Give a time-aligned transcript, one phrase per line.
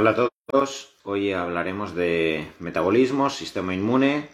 [0.00, 4.28] Hola a todos, hoy hablaremos de metabolismo, sistema inmune,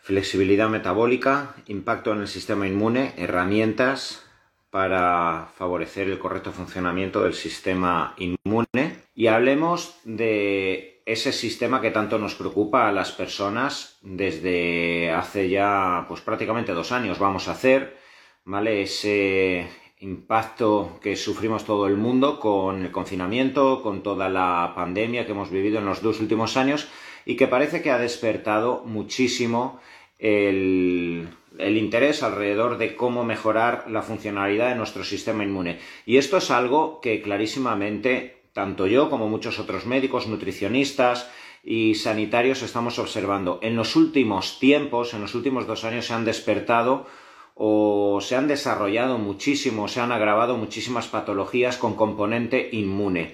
[0.00, 4.24] flexibilidad metabólica, impacto en el sistema inmune, herramientas
[4.70, 12.18] para favorecer el correcto funcionamiento del sistema inmune y hablemos de ese sistema que tanto
[12.18, 17.98] nos preocupa a las personas desde hace ya pues prácticamente dos años vamos a hacer,
[18.46, 18.80] ¿vale?
[18.80, 19.68] Ese
[20.00, 25.50] impacto que sufrimos todo el mundo con el confinamiento, con toda la pandemia que hemos
[25.50, 26.88] vivido en los dos últimos años
[27.24, 29.80] y que parece que ha despertado muchísimo
[30.18, 31.28] el,
[31.58, 35.78] interés alrededor de cómo mejorar la funcionalidad de nuestro sistema inmune.
[36.04, 41.30] Y esto es algo que clarísimamente tanto yo como muchos otros médicos, nutricionistas
[41.62, 43.58] y sanitarios estamos observando.
[43.62, 47.06] En los últimos tiempos, en los últimos dos años, se han despertado
[47.58, 53.32] o se han desarrollado muchísimo, se han agravado muchísimas patologías con componente inmune.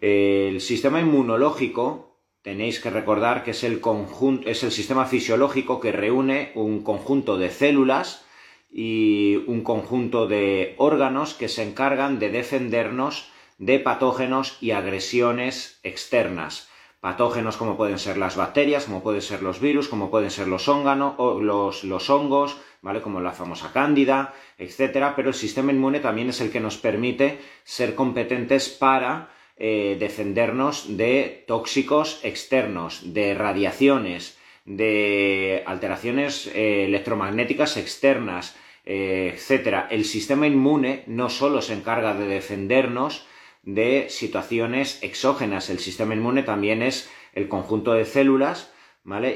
[0.00, 5.92] El sistema inmunológico, tenéis que recordar que es el, conjunto, es el sistema fisiológico que
[5.92, 8.24] reúne un conjunto de células
[8.70, 16.70] y un conjunto de órganos que se encargan de defendernos de patógenos y agresiones externas.
[17.00, 20.66] Patógenos como pueden ser las bacterias, como pueden ser los virus, como pueden ser los,
[20.66, 23.00] los hongos, ¿vale?
[23.00, 27.38] Como la famosa cándida, etcétera, pero el sistema inmune también es el que nos permite
[27.64, 38.56] ser competentes para eh, defendernos de tóxicos externos, de radiaciones, de alteraciones eh, electromagnéticas externas,
[38.84, 39.88] eh, etcétera.
[39.90, 43.26] El sistema inmune no solo se encarga de defendernos
[43.62, 48.72] de situaciones exógenas, el sistema inmune también es el conjunto de células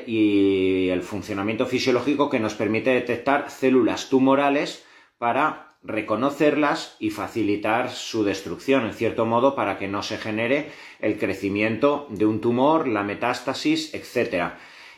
[0.06, 4.84] y el funcionamiento fisiológico que nos permite detectar células tumorales
[5.18, 11.18] para reconocerlas y facilitar su destrucción, en cierto modo, para que no se genere el
[11.18, 14.52] crecimiento de un tumor, la metástasis, etc.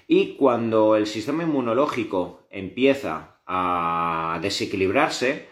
[0.09, 5.49] Y cuando el sistema inmunológico empieza a desequilibrarse,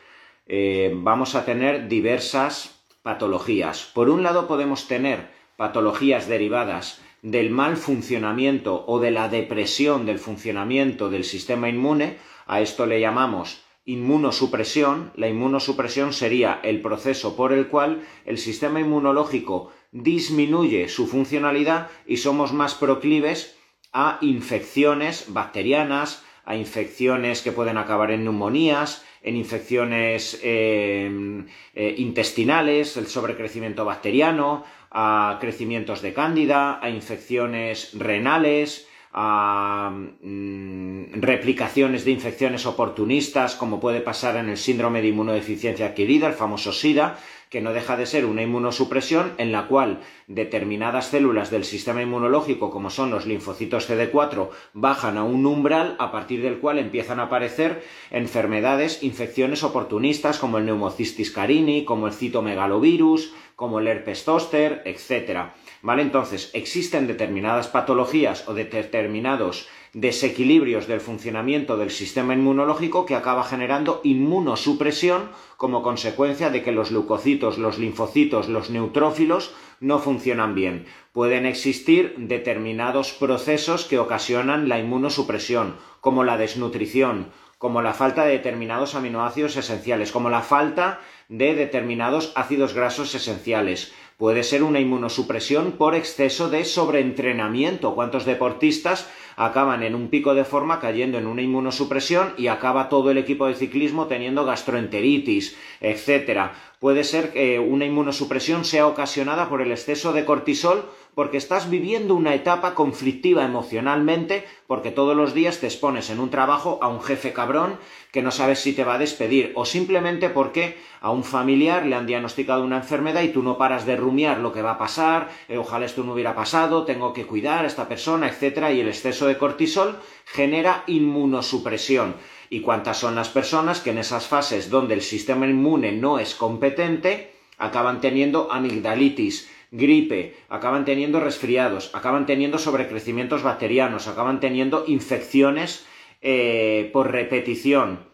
[0.47, 3.91] eh, vamos a tener diversas patologías.
[3.94, 10.19] Por un lado podemos tener patologías derivadas del mal funcionamiento o de la depresión del
[10.19, 15.12] funcionamiento del sistema inmune, a esto le llamamos inmunosupresión.
[15.15, 22.19] La inmunosupresión sería el proceso por el cual el sistema inmunológico disminuye su funcionalidad y
[22.19, 23.56] somos más proclives
[23.93, 31.44] a infecciones bacterianas, a infecciones que pueden acabar en neumonías, en infecciones eh,
[31.75, 42.05] eh, intestinales, el sobrecrecimiento bacteriano, a crecimientos de cándida, a infecciones renales, a mm, replicaciones
[42.05, 47.19] de infecciones oportunistas, como puede pasar en el síndrome de inmunodeficiencia adquirida, el famoso SIDA,
[47.53, 52.71] que no deja de ser una inmunosupresión en la cual determinadas células del sistema inmunológico,
[52.71, 57.25] como son los linfocitos CD4, bajan a un umbral a partir del cual empiezan a
[57.25, 64.81] aparecer enfermedades, infecciones oportunistas como el neumocistis carini, como el citomegalovirus, como el herpes zóster,
[64.87, 65.53] etc.
[65.82, 66.03] ¿Vale?
[66.03, 74.00] Entonces, existen determinadas patologías o determinados desequilibrios del funcionamiento del sistema inmunológico que acaba generando
[74.04, 80.87] inmunosupresión como consecuencia de que los leucocitos, los linfocitos, los neutrófilos no funcionan bien.
[81.12, 88.32] Pueden existir determinados procesos que ocasionan la inmunosupresión, como la desnutrición, como la falta de
[88.32, 93.93] determinados aminoácidos esenciales, como la falta de determinados ácidos grasos esenciales.
[94.16, 97.94] Puede ser una inmunosupresión por exceso de sobreentrenamiento.
[97.94, 103.10] ¿Cuántos deportistas acaban en un pico de forma cayendo en una inmunosupresión y acaba todo
[103.10, 106.55] el equipo de ciclismo teniendo gastroenteritis, etcétera?
[106.78, 112.15] Puede ser que una inmunosupresión sea ocasionada por el exceso de cortisol porque estás viviendo
[112.15, 117.03] una etapa conflictiva emocionalmente, porque todos los días te expones en un trabajo a un
[117.03, 117.78] jefe cabrón
[118.11, 121.97] que no sabes si te va a despedir, o simplemente porque a un familiar le
[121.97, 125.28] han diagnosticado una enfermedad y tú no paras de rumiar lo que va a pasar,
[125.49, 128.89] eh, ojalá esto no hubiera pasado, tengo que cuidar a esta persona, etcétera, y el
[128.89, 132.15] exceso de cortisol genera inmunosupresión.
[132.48, 136.34] ¿Y cuántas son las personas que en esas fases donde el sistema inmune no es
[136.34, 145.84] competente acaban teniendo amigdalitis, gripe, acaban teniendo resfriados, acaban teniendo sobrecrecimientos bacterianos, acaban teniendo infecciones
[146.21, 148.07] eh, por repetición.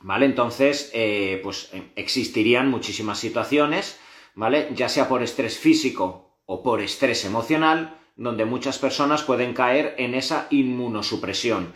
[0.00, 0.26] ¿Vale?
[0.26, 4.00] Entonces, eh, pues eh, existirían muchísimas situaciones,
[4.34, 4.68] ¿vale?
[4.74, 10.14] Ya sea por estrés físico o por estrés emocional, donde muchas personas pueden caer en
[10.14, 11.72] esa inmunosupresión.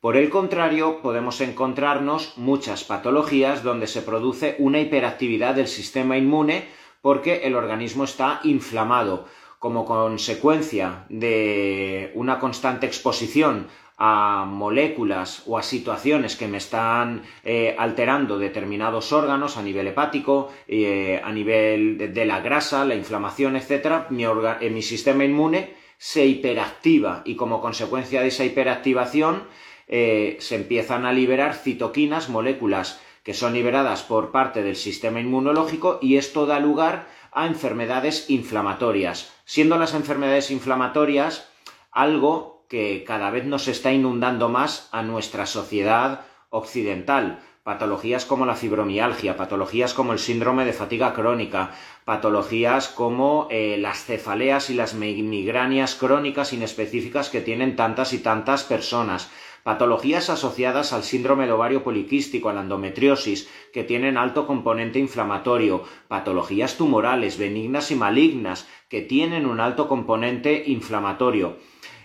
[0.00, 6.66] Por el contrario, podemos encontrarnos muchas patologías donde se produce una hiperactividad del sistema inmune
[7.02, 9.26] porque el organismo está inflamado,
[9.58, 13.66] como consecuencia de una constante exposición
[14.00, 20.52] a moléculas o a situaciones que me están eh, alterando determinados órganos a nivel hepático,
[20.68, 26.24] eh, a nivel de, la grasa, la inflamación, etc., mi, eh, mi, sistema inmune se
[26.24, 29.42] hiperactiva y como consecuencia de esa hiperactivación
[29.88, 36.16] se empiezan a liberar citoquinas, moléculas que son liberadas por parte del sistema inmunológico y
[36.16, 41.48] esto da lugar a enfermedades inflamatorias, siendo las enfermedades inflamatorias
[41.90, 47.40] algo que cada vez nos está inundando más a nuestra sociedad occidental.
[47.62, 51.72] Patologías como la fibromialgia, patologías como el síndrome de fatiga crónica,
[52.06, 58.64] patologías como eh, las cefaleas y las migrañas crónicas inespecíficas que tienen tantas y tantas
[58.64, 59.30] personas,
[59.68, 65.84] patologías asociadas al síndrome de ovario poliquístico, a la endometriosis, que tienen alto componente inflamatorio,
[66.08, 71.58] patologías tumorales, benignas y malignas, que tienen un alto componente inflamatorio.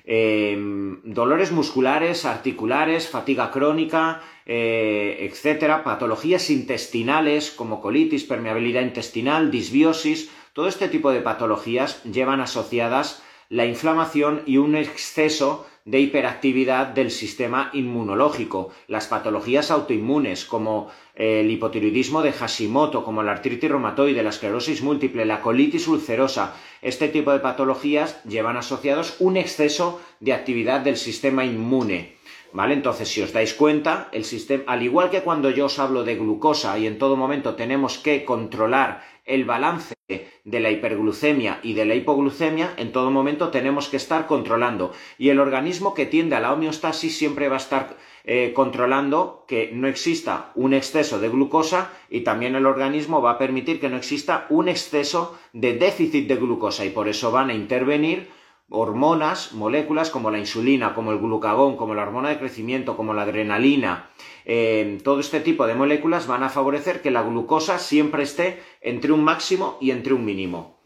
[0.03, 10.29] Em, dolores musculares, articulares, fatiga crónica, eh, etcétera, patologías intestinales como colitis, permeabilidad intestinal, disbiosis,
[10.51, 17.11] todo este tipo de patologías llevan asociadas la inflamación y un exceso de hiperactividad del
[17.11, 24.23] sistema inmunológico, las patologías autoinmunes como eh, el hipotiroidismo de Hashimoto, como la artritis reumatoide,
[24.23, 30.33] la esclerosis múltiple, la colitis ulcerosa, este tipo de patologías llevan asociados un exceso de
[30.33, 32.15] actividad del sistema inmune.
[32.53, 32.75] ¿Vale?
[32.75, 36.15] Entonces, si os dais cuenta, el sistema, al igual que cuando yo os hablo de
[36.15, 39.95] glucosa y en todo momento tenemos que controlar el balance
[40.43, 44.91] de la hiperglucemia y de la hipoglucemia, en todo momento tenemos que estar controlando.
[45.17, 49.71] Y el organismo que tiende a la homeostasis siempre va a estar eh, controlando que
[49.73, 53.97] no exista un exceso de glucosa y también el organismo va a permitir que no
[53.97, 58.29] exista un exceso de déficit de glucosa y por eso van a intervenir
[58.69, 63.23] hormonas, moléculas como la insulina, como el glucagón, como la hormona de crecimiento, como la
[63.23, 64.09] adrenalina,
[64.45, 69.11] eh, todo este tipo de moléculas van a favorecer que la glucosa siempre esté entre
[69.11, 70.79] un máximo y entre un mínimo.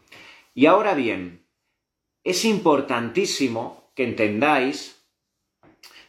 [0.54, 1.44] Y ahora bien,
[2.24, 5.04] es importantísimo que entendáis,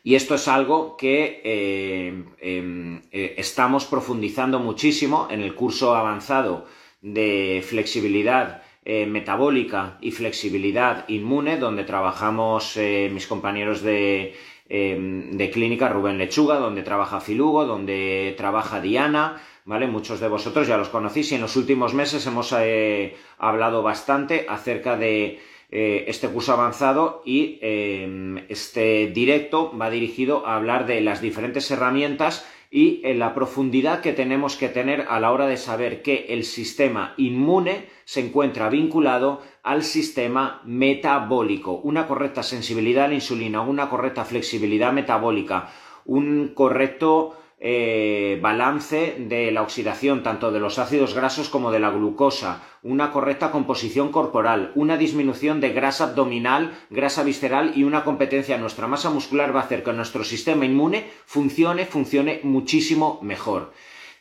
[0.04, 6.66] y esto es algo que eh, em, eh, estamos profundizando muchísimo en el curso avanzado
[7.02, 12.76] de flexibilidad metabólica y flexibilidad inmune, donde trabajamos
[13.12, 14.34] mis compañeros de,
[14.70, 19.88] de clínica Rubén Lechuga, donde trabaja Filugo, donde trabaja Diana, ¿vale?
[19.88, 24.46] Muchos de vosotros ya los conocéis y en los últimos meses hemos eh, hablado bastante
[24.48, 25.40] acerca de
[25.72, 31.70] eh, este curso avanzado y em, este directo va dirigido a hablar de las diferentes
[31.70, 36.28] herramientas y en la profundidad que tenemos que tener a la hora de saber que
[36.30, 41.74] el sistema inmune se encuentra vinculado al sistema metabólico.
[41.84, 45.70] Una correcta sensibilidad a la insulina, una correcta flexibilidad metabólica,
[46.06, 51.90] un correcto eh, balance de la oxidación tanto de los ácidos grasos como de la
[51.90, 58.56] glucosa, una correcta composición corporal, una disminución de grasa abdominal, grasa visceral y una competencia
[58.56, 63.74] en nuestra masa muscular va a hacer que nuestro sistema inmune funcione, funcione muchísimo mejor.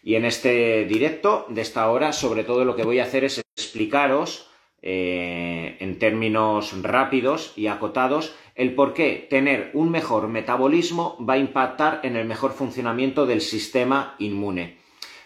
[0.02, 3.40] Y en este directo de esta hora, sobre todo lo que voy a hacer es
[3.56, 4.48] explicaros
[4.82, 11.38] eh, en términos rápidos y acotados el por qué tener un mejor metabolismo va a
[11.38, 14.78] impactar en el mejor funcionamiento del sistema inmune.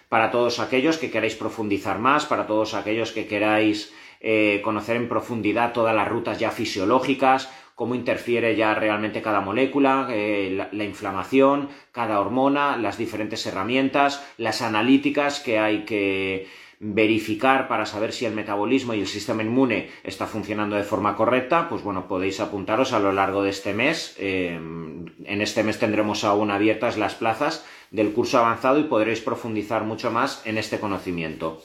[0.09, 5.09] Para todos aquellos que queráis profundizar más, para todos aquellos que queráis eh, conocer en
[5.09, 11.69] profundidad todas las rutas ya fisiológicas, cómo interfiere ya realmente cada molécula, eh, la, inflamación,
[11.91, 16.47] cada hormona, las diferentes herramientas, las analíticas que hay que
[16.85, 21.69] verificar para saber si el metabolismo y el sistema inmune está funcionando de forma correcta,
[21.69, 24.17] pues bueno, podéis apuntaros a lo largo de este mes.
[24.19, 29.85] Eh, en este mes tendremos aún abiertas las plazas del curso avanzado y podréis profundizar
[29.85, 31.63] mucho más en este conocimiento.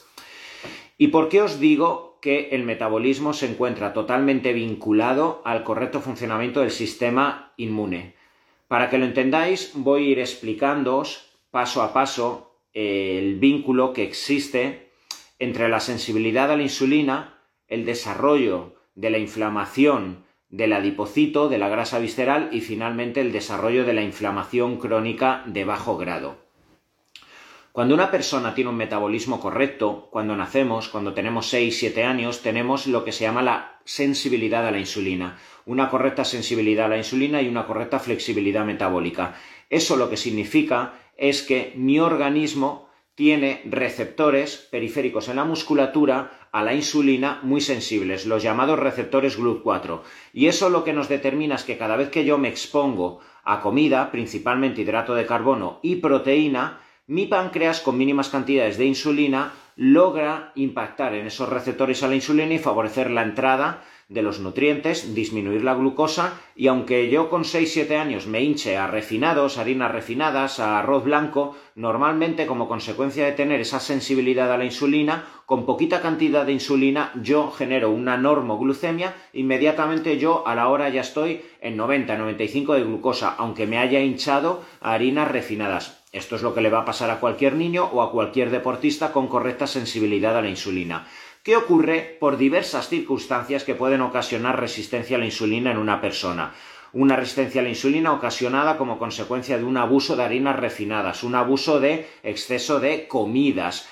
[1.00, 6.60] ¿Y por qué os digo que el metabolismo se encuentra totalmente vinculado al correcto funcionamiento
[6.60, 8.14] del sistema inmune?
[8.68, 14.87] Para que lo entendáis, voy a ir explicándoos paso a paso el vínculo que existe
[15.40, 21.70] entre la sensibilidad a la insulina, el desarrollo de la inflamación del adipocito, de la
[21.70, 26.38] grasa visceral y finalmente el desarrollo de la inflamación crónica de bajo grado.
[27.78, 33.06] Cuando una persona tiene un metabolismo correcto, cuando nacemos, cuando tenemos 6-7 años, tenemos lo
[33.06, 37.48] que se llama la sensibilidad a la insulina, una correcta sensibilidad a la insulina y
[37.48, 39.36] una correcta flexibilidad metabólica.
[39.70, 42.87] Eso lo que significa es que mi organismo
[43.18, 50.02] tiene receptores periféricos en la musculatura a la insulina muy sensibles, los llamados receptores GLUT4.
[50.34, 53.60] Y eso lo que nos determina es que cada vez que yo me expongo a
[53.60, 60.52] comida, principalmente hidrato de carbono y proteína, mi páncreas con mínimas cantidades de insulina logra
[60.54, 65.64] impactar en esos receptores a la insulina y favorecer la entrada de los nutrientes, disminuir
[65.64, 70.80] la glucosa y aunque yo con 6-7 años me hinche a refinados, harinas refinadas, a
[70.80, 76.46] arroz blanco, normalmente como consecuencia de tener esa sensibilidad a la insulina, con poquita cantidad
[76.46, 82.76] de insulina yo genero una normoglucemia, inmediatamente yo a la hora ya estoy en 90-95
[82.76, 86.06] de glucosa, aunque me haya hinchado a harinas refinadas.
[86.14, 89.12] Esto es lo que le va a pasar a cualquier niño o a cualquier deportista
[89.12, 91.06] con correcta sensibilidad a la insulina.
[91.48, 96.54] ¿Qué ocurre por diversas circunstancias que pueden ocasionar resistencia a la insulina en una persona.
[96.92, 101.36] Una resistencia a la insulina ocasionada como consecuencia de un abuso de harinas refinadas, un
[101.36, 103.88] abuso de exceso de comidas,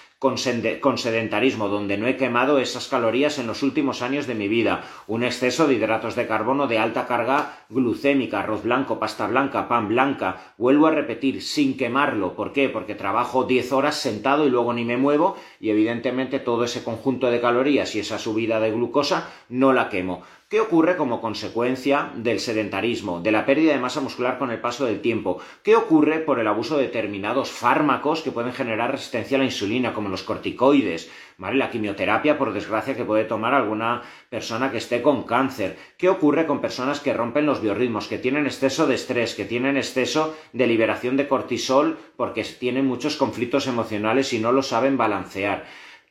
[0.81, 4.83] con, sedentarismo, donde no he quemado esas calorías en los últimos años de mi vida,
[5.05, 9.87] un exceso de hidratos de carbono de alta carga glucémica, arroz blanco, pasta blanca, pan
[9.87, 12.35] blanca, vuelvo a repetir, sin quemarlo.
[12.35, 12.69] ¿Por qué?
[12.69, 17.29] Porque trabajo 10 horas sentado y luego ni me muevo y evidentemente todo ese conjunto
[17.29, 20.23] de calorías y esa subida de glucosa no la quemo.
[20.47, 24.85] ¿Qué ocurre como consecuencia del sedentarismo, de la pérdida de masa muscular con el paso
[24.85, 25.41] del tiempo?
[25.63, 29.91] ¿Qué ocurre por el abuso de determinados fármacos que pueden generar resistencia a la insulina,
[29.91, 31.09] como los corticoides?
[31.39, 31.57] ¿Vale?
[31.57, 35.79] La quimioterapia, por desgracia, que puede tomar alguna persona que esté con cáncer.
[35.97, 39.77] ¿Qué ocurre con personas que rompen los biorritmos, que tienen exceso de estrés, que tienen
[39.77, 45.65] exceso de liberación de cortisol porque tienen muchos conflictos emocionales y no lo saben balancear?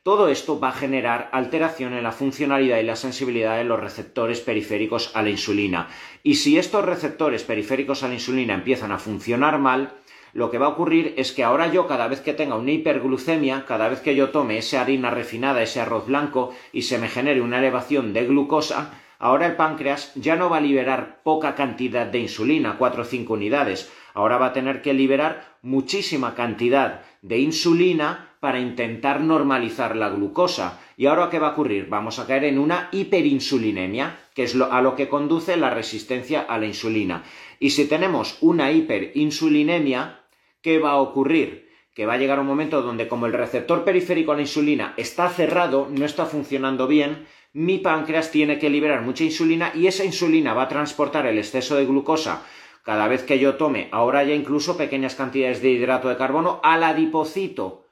[0.05, 4.39] Todo esto va a generar alteración en la funcionalidad y la sensibilidad de los receptores
[4.39, 5.87] periféricos a la insulina.
[6.21, 9.93] Y si estos receptores periféricos a la insulina empiezan a funcionar mal,
[10.33, 13.65] lo que va a ocurrir es que ahora yo cada vez que tenga una hiperglucemia,
[13.65, 17.41] cada vez que yo tome esa harina refinada, ese arroz blanco y se me genere
[17.41, 22.19] una elevación de glucosa, ahora el páncreas ya no va a liberar poca cantidad de
[22.19, 28.34] insulina, 4 o 5 unidades, ahora va a tener que liberar muchísima cantidad de insulina
[28.45, 30.79] para intentar normalizar la glucosa.
[30.97, 31.87] ¿Y ahora qué va a ocurrir?
[31.89, 36.59] Vamos a caer en una hiperinsulinemia, que es a lo que conduce la resistencia a
[36.59, 37.23] la insulina.
[37.59, 40.19] Y si tenemos una hiperinsulinemia,
[40.61, 41.71] ¿qué va a ocurrir?
[41.95, 45.27] Que va a llegar un momento donde como el receptor periférico a la insulina está
[45.29, 50.53] cerrado, no está funcionando bien, mi páncreas tiene que liberar mucha insulina y esa insulina
[50.53, 52.43] va a transportar el exceso de glucosa
[52.83, 56.83] cada vez que yo tome, ahora ya incluso pequeñas cantidades de hidrato de carbono, al
[56.83, 57.84] adipocito,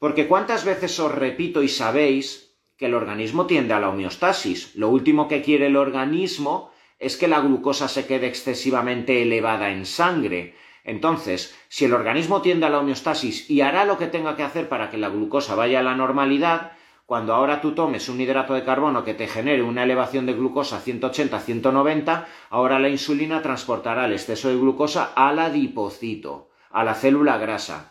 [0.00, 4.74] porque cuántas veces os repito y sabéis que el organismo tiende a la homeostasis.
[4.74, 9.84] Lo último que quiere el organismo es que la glucosa se quede excesivamente elevada en
[9.84, 10.54] sangre.
[10.84, 14.70] Entonces, si el organismo tiende a la homeostasis y hará lo que tenga que hacer
[14.70, 16.72] para que la glucosa vaya a la normalidad,
[17.04, 20.78] cuando ahora tú tomes un hidrato de carbono que te genere una elevación de glucosa
[20.78, 27.36] a 180-190, ahora la insulina transportará el exceso de glucosa al adipocito, a la célula
[27.36, 27.89] grasa.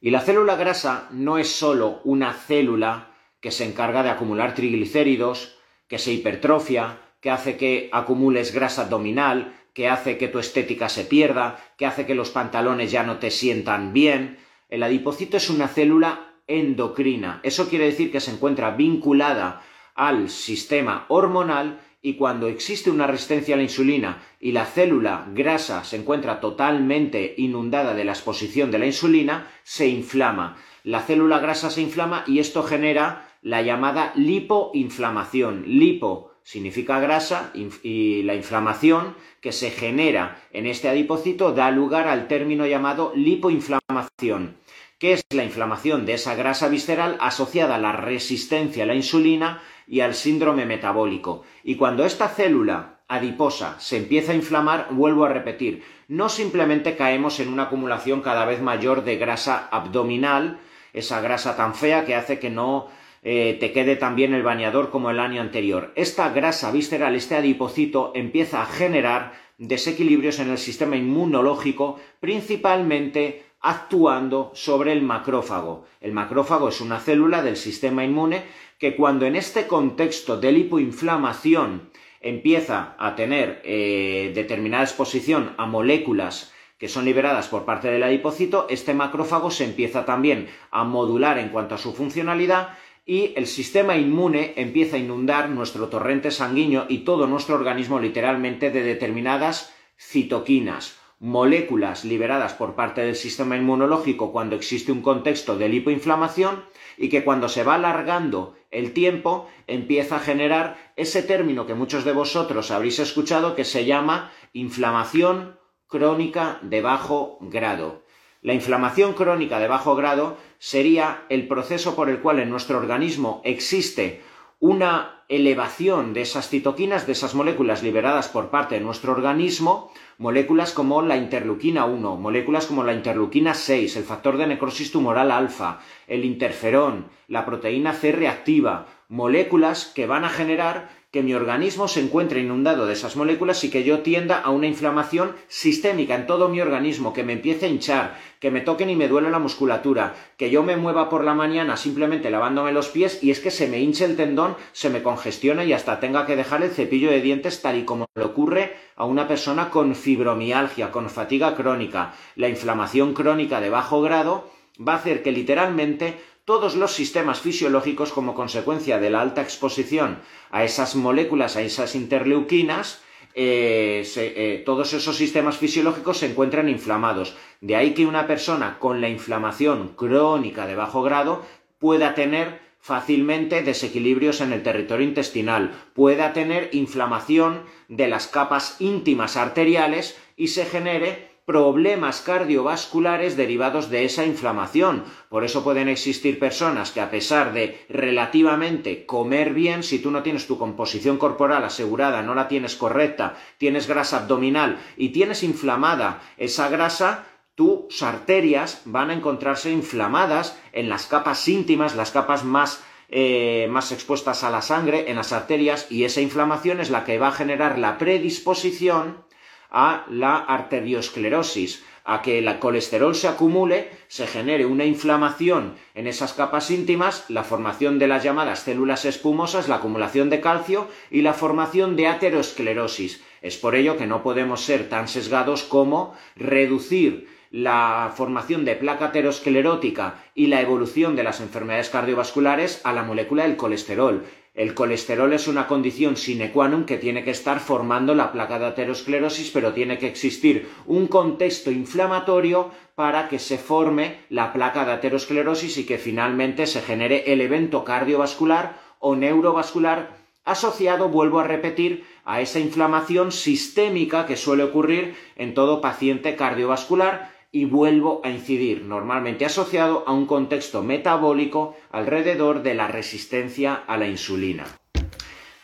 [0.00, 5.56] Y la célula grasa no es solo una célula que se encarga de acumular triglicéridos,
[5.88, 11.04] que se hipertrofia, que hace que acumules grasa abdominal, que hace que tu estética se
[11.04, 14.38] pierda, que hace que los pantalones ya no te sientan bien.
[14.68, 17.40] El adipocito es una célula endocrina.
[17.42, 19.62] Eso quiere decir que se encuentra vinculada
[19.94, 25.84] al sistema hormonal y cuando existe una resistencia a la insulina y la célula grasa
[25.84, 30.56] se encuentra totalmente inundada de la exposición de la insulina, se inflama.
[30.84, 35.64] La célula grasa se inflama y esto genera la llamada lipoinflamación.
[35.66, 37.52] Lipo significa grasa
[37.82, 44.56] y la inflamación que se genera en este adipocito da lugar al término llamado lipoinflamación
[44.98, 49.62] que es la inflamación de esa grasa visceral asociada a la resistencia a la insulina
[49.88, 51.42] y al síndrome metabólico.
[51.64, 57.40] Y cuando esta célula adiposa se empieza a inflamar, vuelvo a repetir, no simplemente caemos
[57.40, 60.60] en una acumulación cada vez mayor de grasa abdominal,
[60.92, 62.88] esa grasa tan fea que hace que no
[63.22, 65.92] eh, te quede tan bien el bañador como el año anterior.
[65.96, 74.50] Esta grasa visceral, este adipocito, empieza a generar desequilibrios en el sistema inmunológico, principalmente actuando
[74.54, 75.86] sobre el macrófago.
[76.00, 78.44] El macrófago es una célula del sistema inmune
[78.78, 86.52] que cuando en este contexto de lipoinflamación empieza a tener eh, determinada exposición a moléculas
[86.78, 91.48] que son liberadas por parte del adipocito, este macrófago se empieza también a modular en
[91.48, 92.70] cuanto a su funcionalidad
[93.04, 98.70] y el sistema inmune empieza a inundar nuestro torrente sanguíneo y todo nuestro organismo literalmente
[98.70, 105.68] de determinadas citoquinas moléculas liberadas por parte del sistema inmunológico cuando existe un contexto de
[105.68, 106.64] lipoinflamación
[106.96, 112.04] y que cuando se va alargando el tiempo empieza a generar ese término que muchos
[112.04, 115.58] de vosotros habréis escuchado que se llama inflamación
[115.88, 118.02] crónica de bajo grado.
[118.40, 123.40] La inflamación crónica de bajo grado sería el proceso por el cual en nuestro organismo
[123.44, 124.22] existe
[124.60, 130.72] una elevación de esas citoquinas, de esas moléculas liberadas por parte de nuestro organismo, moléculas
[130.72, 135.80] como la interleuquina 1, moléculas como la interleuquina 6, el factor de necrosis tumoral alfa,
[136.08, 142.00] el interferón, la proteína C reactiva, moléculas que van a generar que mi organismo se
[142.00, 146.50] encuentre inundado de esas moléculas y que yo tienda a una inflamación sistémica en todo
[146.50, 150.14] mi organismo, que me empiece a hinchar, que me toquen y me duele la musculatura,
[150.36, 153.68] que yo me mueva por la mañana simplemente lavándome los pies y es que se
[153.68, 157.22] me hinche el tendón, se me congestiona y hasta tenga que dejar el cepillo de
[157.22, 162.12] dientes tal y como le ocurre a una persona con fibromialgia, con fatiga crónica.
[162.36, 164.50] La inflamación crónica de bajo grado
[164.86, 170.20] va a hacer que literalmente todos los sistemas fisiológicos como consecuencia de la alta exposición
[170.50, 173.02] a esas moléculas, a esas interleuquinas,
[173.34, 177.36] eh, eh, todos esos sistemas fisiológicos se encuentran inflamados.
[177.60, 181.44] De ahí que una persona con la inflamación crónica de bajo grado
[181.78, 189.36] pueda tener fácilmente desequilibrios en el territorio intestinal, pueda tener inflamación de las capas íntimas
[189.36, 195.04] arteriales y se genere problemas cardiovasculares derivados de esa inflamación.
[195.30, 200.22] Por eso pueden existir personas que a pesar de relativamente comer bien, si tú no
[200.22, 206.20] tienes tu composición corporal asegurada, no la tienes correcta, tienes grasa abdominal y tienes inflamada
[206.36, 207.24] esa grasa,
[207.54, 213.90] tus arterias van a encontrarse inflamadas en las capas íntimas, las capas más eh, más
[213.90, 217.32] expuestas a la sangre, en las arterias, y esa inflamación es la que va a
[217.32, 219.26] generar la predisposición
[219.70, 226.32] a la arteriosclerosis, a que el colesterol se acumule, se genere una inflamación en esas
[226.32, 231.34] capas íntimas, la formación de las llamadas células espumosas, la acumulación de calcio y la
[231.34, 233.22] formación de aterosclerosis.
[233.42, 239.06] Es por ello que no podemos ser tan sesgados como reducir la formación de placa
[239.06, 244.24] aterosclerótica y la evolución de las enfermedades cardiovasculares a la molécula del colesterol.
[244.58, 248.58] El colesterol es una condición sine qua non que tiene que estar formando la placa
[248.58, 254.82] de aterosclerosis, pero tiene que existir un contexto inflamatorio para que se forme la placa
[254.82, 261.46] de aterosclerosis y que finalmente se genere el evento cardiovascular o neurovascular asociado, vuelvo a
[261.46, 268.30] repetir, a esa inflamación sistémica que suele ocurrir en todo paciente cardiovascular y vuelvo a
[268.30, 274.64] incidir, normalmente asociado a un contexto metabólico alrededor de la resistencia a la insulina.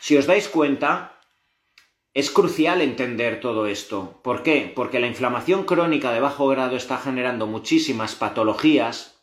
[0.01, 1.21] Si os dais cuenta,
[2.13, 4.19] es crucial entender todo esto.
[4.25, 4.73] ¿Por qué?
[4.75, 9.14] Porque la inflamación crónica de bajo grado está generando muchísimas patologías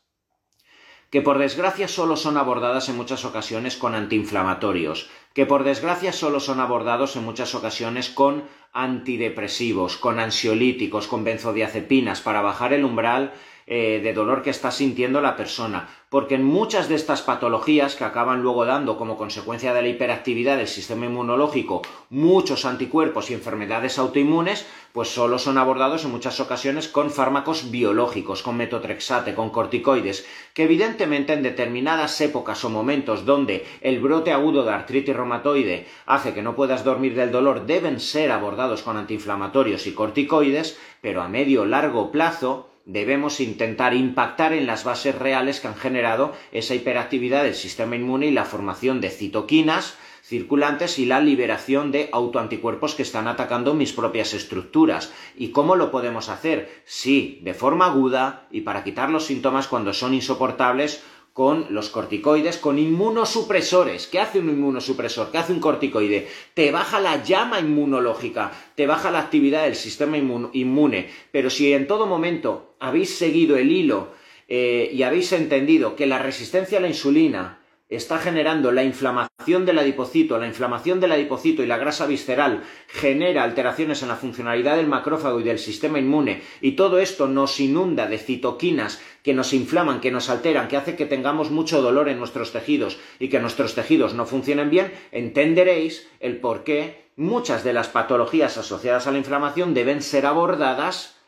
[1.12, 6.40] que por desgracia solo son abordadas en muchas ocasiones con antiinflamatorios, que por desgracia solo
[6.40, 13.34] son abordados en muchas ocasiones con antidepresivos, con ansiolíticos, con benzodiazepinas para bajar el umbral
[13.74, 18.04] eh, de dolor que está sintiendo la persona, porque en muchas de estas patologías que
[18.04, 23.98] acaban luego dando como consecuencia de la hiperactividad del sistema inmunológico muchos anticuerpos y enfermedades
[23.98, 30.28] autoinmunes, pues solo son abordados en muchas ocasiones con fármacos biológicos, con metotrexate, con corticoides,
[30.54, 36.34] que evidentemente en determinadas épocas o momentos donde el brote agudo de artritis reumatoide hace
[36.34, 41.30] que no puedas dormir del dolor, deben ser abordados con antiinflamatorios y corticoides, pero a
[41.30, 47.44] medio largo plazo debemos intentar impactar en las bases reales que han generado esa hiperactividad
[47.44, 53.02] del sistema inmune y la formación de citoquinas circulantes y la liberación de autoanticuerpos que
[53.02, 55.12] están atacando mis propias estructuras.
[55.36, 56.84] ¿Y cómo lo podemos hacer?
[56.86, 62.58] Sí, de forma aguda y para quitar los síntomas cuando son insoportables con los corticoides,
[62.58, 64.08] con inmunosupresores.
[64.08, 65.32] ¿Qué hace un inmunosupresor?
[65.32, 66.28] ¿Qué hace un corticoide?
[66.54, 71.10] Te baja la llama inmunológica, te baja la actividad del sistema inmune.
[71.32, 74.10] Pero si en todo momento habéis seguido el hilo
[74.50, 79.78] eh, y habéis entendido que la resistencia a la insulina está generando la inflamación del
[79.78, 84.88] adipocito, la inflamación del adipocito y la grasa visceral genera alteraciones en la funcionalidad del
[84.88, 90.02] macrófago y del sistema inmune y todo esto nos inunda de citoquinas que nos inflaman,
[90.02, 93.76] que nos alteran, que hace que tengamos mucho dolor en nuestros tejidos y que nuestros
[93.76, 99.20] tejidos no funcionen bien, entenderéis el por qué muchas de las patologías asociadas a la
[99.20, 101.21] inflamación deben ser abordadas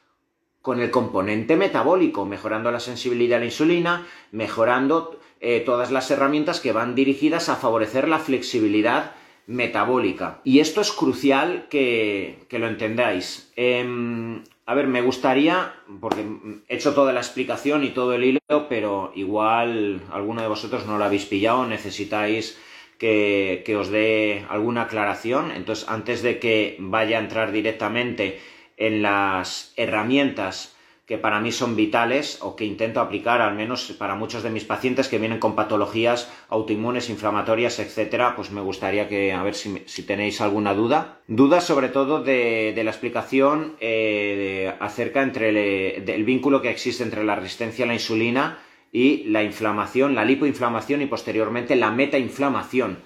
[0.63, 6.62] con el componente metabólico, mejorando la sensibilidad a la insulina, mejorando eh, todas las herramientas
[6.62, 9.12] que van dirigidas a favorecer la flexibilidad
[9.45, 10.39] metabólica.
[10.45, 13.52] Y esto es crucial que, lo entendáis.
[13.58, 16.26] Em, a ver, me gustaría, porque
[16.69, 20.97] he hecho toda la explicación y todo el hilo, pero igual alguno de vosotros no
[20.97, 22.58] lo habéis pillado, necesitáis
[22.97, 25.52] que, que os dé alguna aclaración.
[25.52, 28.39] Entonces, antes de que vaya a entrar directamente
[28.77, 30.73] en las herramientas
[31.05, 34.63] que para mí son vitales o que intento aplicar al menos para muchos de mis
[34.63, 40.03] pacientes que vienen con patologías autoinmunes, inflamatorias, etcétera, pues me gustaría que a ver si,
[40.03, 41.19] tenéis alguna duda.
[41.27, 45.49] Dudas sobre todo de, la explicación eh, acerca entre
[45.97, 48.59] el, vínculo que existe entre la resistencia a la insulina
[48.93, 52.99] y la inflamación, la lipoinflamación y posteriormente la metainflamación.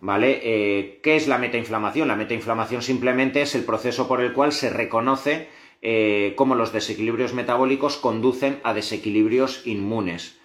[0.00, 0.40] ¿Vale?
[0.42, 2.08] Eh, ¿Qué es la metainflamación?
[2.08, 5.48] La metainflamación simplemente es el proceso por el cual se reconoce
[5.82, 10.38] eh, cómo los desequilibrios metabólicos conducen a desequilibrios inmunes.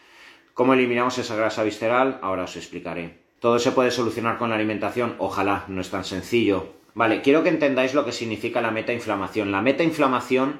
[0.54, 2.20] ¿Cómo eliminamos esa grasa visceral?
[2.22, 3.20] Ahora os explicaré.
[3.40, 6.74] Todo se puede solucionar con la alimentación, ojalá, no es tan sencillo.
[6.94, 9.52] Vale, quiero que entendáis lo que significa la metainflamación.
[9.52, 10.60] La metainflamación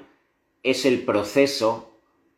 [0.64, 1.92] es el proceso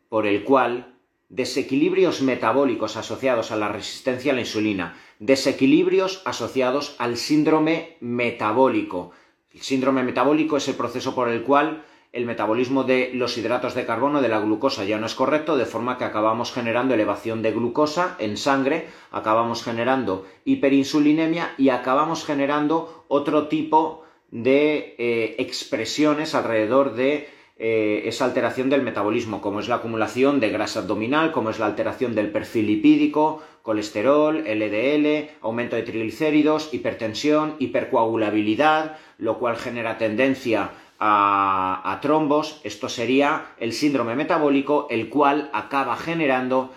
[0.10, 0.96] por el cual
[1.32, 9.12] desequilibrios metabólicos asociados a la resistencia a la insulina, desequilibrios asociados al síndrome metabólico.
[9.54, 13.86] El síndrome metabólico es el proceso por el cual el metabolismo de los hidratos de
[13.86, 17.54] carbono, de la glucosa, ya no es correcto, de forma que acabamos generando elevación de
[17.54, 26.94] glucosa en sangre, acabamos generando hiperinsulinemia y acabamos generando otro tipo de eh, expresiones alrededor
[26.96, 27.30] de
[27.64, 31.68] eh, esa alteración del metabolismo, como es la acumulación de grasa abdominal, como es la
[31.68, 40.72] alteración del perfil lipídico, colesterol, LDL, aumento de triglicéridos, hipertensión, hipercoagulabilidad, lo cual genera tendencia
[40.98, 46.72] a, trombos, esto sería el síndrome metabólico, el cual acaba generando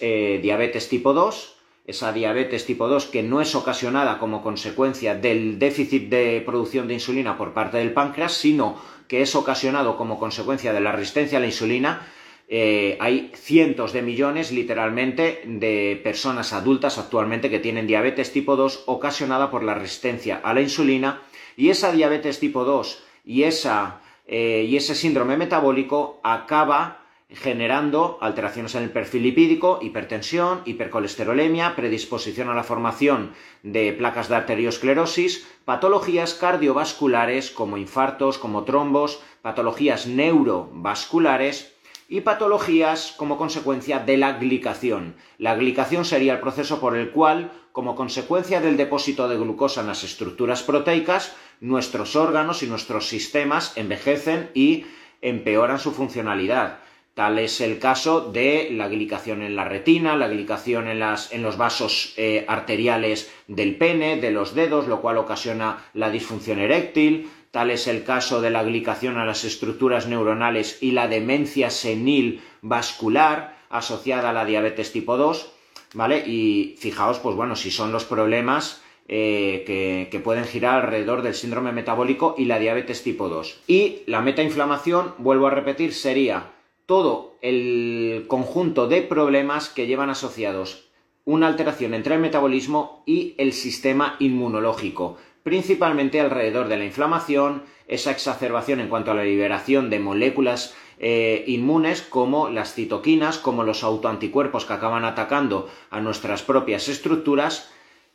[0.00, 1.53] eh, diabetes tipo 2,
[1.86, 6.94] esa diabetes tipo 2 que no es ocasionada como consecuencia del déficit de producción de
[6.94, 11.40] insulina por parte del páncreas, sino que es ocasionado como consecuencia de la resistencia a
[11.40, 12.08] la insulina.
[12.48, 18.84] Eh, hay cientos de millones, literalmente, de personas adultas actualmente que tienen diabetes tipo 2
[18.86, 21.22] ocasionada por la resistencia a la insulina
[21.56, 27.03] y esa diabetes tipo 2 y, esa, eh, y ese síndrome metabólico acaba
[27.34, 34.36] generando alteraciones en el perfil lipídico, hipertensión, hipercolesterolemia, predisposición a la formación de placas de
[34.36, 41.74] arteriosclerosis, patologías cardiovasculares como infartos, como trombos, patologías neurovasculares
[42.08, 45.16] y patologías como consecuencia de la glicación.
[45.38, 49.88] La glicación sería el proceso por el cual, como consecuencia del depósito de glucosa en
[49.88, 54.86] las estructuras proteicas, nuestros órganos y nuestros sistemas envejecen y
[55.22, 56.83] empeoran su funcionalidad.
[57.14, 60.98] Tal es el caso de la glicación en la retina, la glicación en,
[61.42, 67.30] los vasos eh, arteriales del pene, de los dedos, lo cual ocasiona la disfunción eréctil.
[67.52, 72.42] Tal es el caso de la glicación a las estructuras neuronales y la demencia senil
[72.62, 75.52] vascular asociada a la diabetes tipo 2.
[75.94, 76.18] ¿Vale?
[76.26, 81.70] Y fijaos, pues bueno, si son los problemas eh, que, pueden girar alrededor del síndrome
[81.70, 83.60] metabólico y la diabetes tipo 2.
[83.68, 86.50] Y la metainflamación, vuelvo a repetir, sería
[86.86, 90.84] todo el conjunto de problemas que llevan asociados
[91.24, 98.10] una alteración entre el metabolismo y el sistema inmunológico, principalmente alrededor de la inflamación, esa
[98.10, 103.82] exacerbación en cuanto a la liberación de moléculas eh, inmunes como las citoquinas, como los
[103.84, 107.70] autoanticuerpos que acaban atacando a nuestras propias estructuras.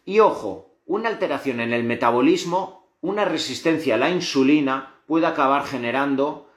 [0.05, 6.48] Y ojo, una alteración en el metabolismo, una resistencia a la insulina puede acabar generando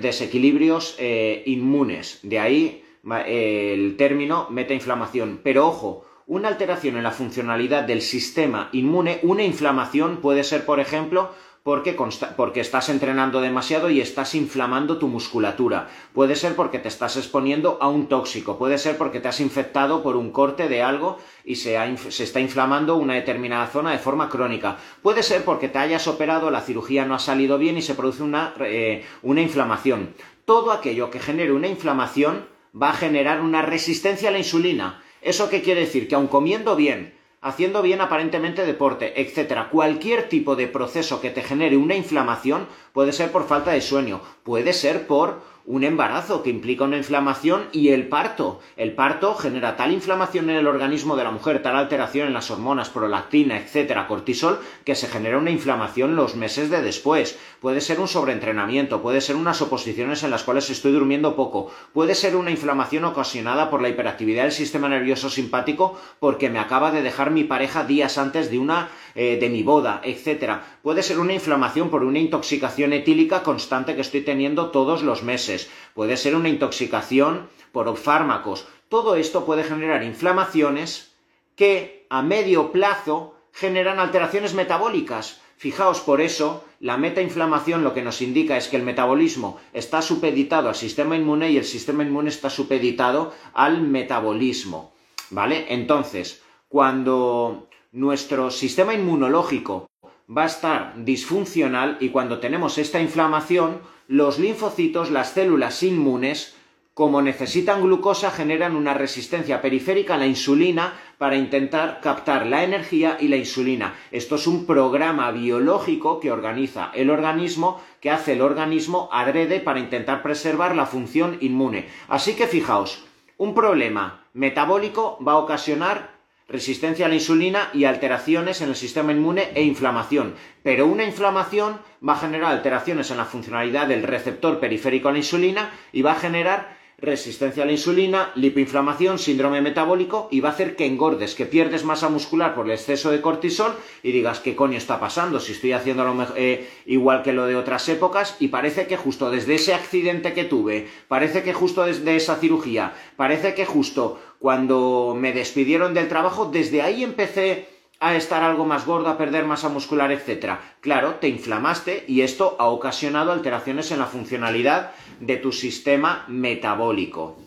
[0.00, 2.20] desequilibrios eh, inmunes.
[2.22, 2.84] De ahí
[3.26, 5.40] el término metainflamación.
[5.42, 10.80] Pero ojo, una alteración en la funcionalidad del sistema inmune, una inflamación puede ser, por
[10.80, 11.30] ejemplo,
[11.64, 11.96] porque,
[12.36, 15.88] porque, estás entrenando demasiado y estás inflamando tu musculatura.
[16.12, 18.58] Puede ser porque te estás exponiendo a un tóxico.
[18.58, 21.78] Puede ser porque te has infectado por un corte de algo y se,
[22.22, 24.76] está inflamando una determinada zona de forma crónica.
[25.00, 28.22] Puede ser porque te hayas operado, la cirugía no ha salido bien y se produce
[28.22, 30.14] una, eh, una inflamación.
[30.44, 32.46] Todo aquello que genere una inflamación
[32.80, 35.02] va a generar una resistencia a la insulina.
[35.22, 36.08] ¿Eso qué quiere decir?
[36.08, 39.68] Que aun comiendo bien, haciendo bien aparentemente deporte, etcétera.
[39.70, 44.22] Cualquier tipo de proceso que te genere una inflamación puede ser por falta de sueño,
[44.44, 48.60] puede ser por un embarazo que implica una inflamación y el parto.
[48.76, 52.50] El parto genera tal inflamación en el organismo de la mujer, tal alteración en las
[52.50, 57.38] hormonas, prolactina, etcétera, cortisol, que se genera una inflamación los meses de después.
[57.60, 62.14] Puede ser un sobreentrenamiento, puede ser unas oposiciones en las cuales estoy durmiendo poco, puede
[62.14, 67.02] ser una inflamación ocasionada por la hiperactividad del sistema nervioso simpático porque me acaba de
[67.02, 70.60] dejar mi pareja días antes de una eh, de mi boda, etc.
[70.82, 75.70] Puede ser una inflamación por una intoxicación etílica constante que estoy teniendo todos los meses.
[75.94, 78.66] Puede ser una intoxicación por fármacos.
[78.88, 81.14] Todo esto puede generar inflamaciones
[81.56, 85.40] que a medio plazo generan alteraciones metabólicas.
[85.56, 90.68] Fijaos, por eso, la metainflamación lo que nos indica es que el metabolismo está supeditado
[90.68, 94.92] al sistema inmune y el sistema inmune está supeditado al metabolismo.
[95.30, 95.66] ¿Vale?
[95.68, 99.88] Entonces, cuando nuestro sistema inmunológico
[100.28, 103.78] va a estar disfuncional y cuando tenemos esta inflamación,
[104.08, 106.56] los linfocitos, las células inmunes,
[106.92, 113.16] como necesitan glucosa, generan una resistencia periférica a la insulina para intentar captar la energía
[113.20, 113.94] y la insulina.
[114.10, 119.78] Esto es un programa biológico que organiza el organismo, que hace el organismo adrede para
[119.78, 121.86] intentar preservar la función inmune.
[122.08, 123.04] Así que fijaos,
[123.38, 126.13] un problema metabólico va a ocasionar
[126.48, 130.34] resistencia a la insulina y alteraciones en el sistema inmune e inflamación.
[130.62, 135.18] Pero una inflamación va a generar alteraciones en la funcionalidad del receptor periférico a la
[135.18, 140.52] insulina y va a generar resistencia a la insulina, lipoinflamación, síndrome metabólico y va a
[140.52, 144.54] hacer que engordes, que pierdes masa muscular por el exceso de cortisol y digas, ¿qué
[144.54, 145.40] coño está pasando?
[145.40, 149.30] Si estoy haciendo lo eh, igual que lo de otras épocas y parece que justo
[149.30, 155.16] desde ese accidente que tuve, parece que justo desde esa cirugía, parece que justo cuando
[155.18, 157.66] me despidieron del trabajo, desde ahí empecé
[157.98, 160.56] a estar algo más gordo, a perder masa muscular, etc.
[160.82, 167.38] Claro, te inflamaste y esto ha ocasionado alteraciones en la funcionalidad de tu sistema metabólico.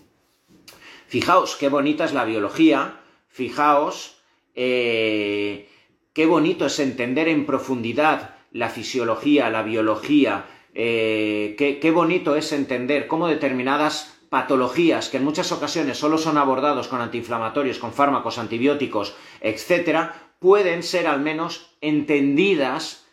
[1.05, 4.17] Fijaos qué bonita es la biología, fijaos
[4.55, 5.69] eh,
[6.13, 13.05] qué bonito es entender en profundidad la fisiología, la biología, eh, qué bonito es entender
[13.05, 19.15] cómo determinadas patologías que en muchas ocasiones solo son abordados con antiinflamatorios, con fármacos, antibióticos,
[19.41, 23.05] etcétera, pueden ser al menos entendidas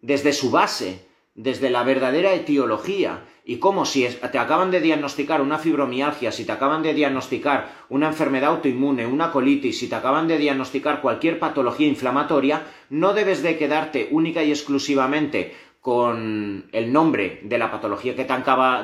[0.00, 3.24] desde su base, desde la verdadera etiología.
[3.44, 8.08] Y como si te acaban de diagnosticar una fibromialgia, si te acaban de diagnosticar una
[8.08, 13.58] enfermedad autoinmune, una colitis, si te acaban de diagnosticar cualquier patología inflamatoria, no debes de
[13.58, 18.32] quedarte única y exclusivamente con el nombre de la patología que te,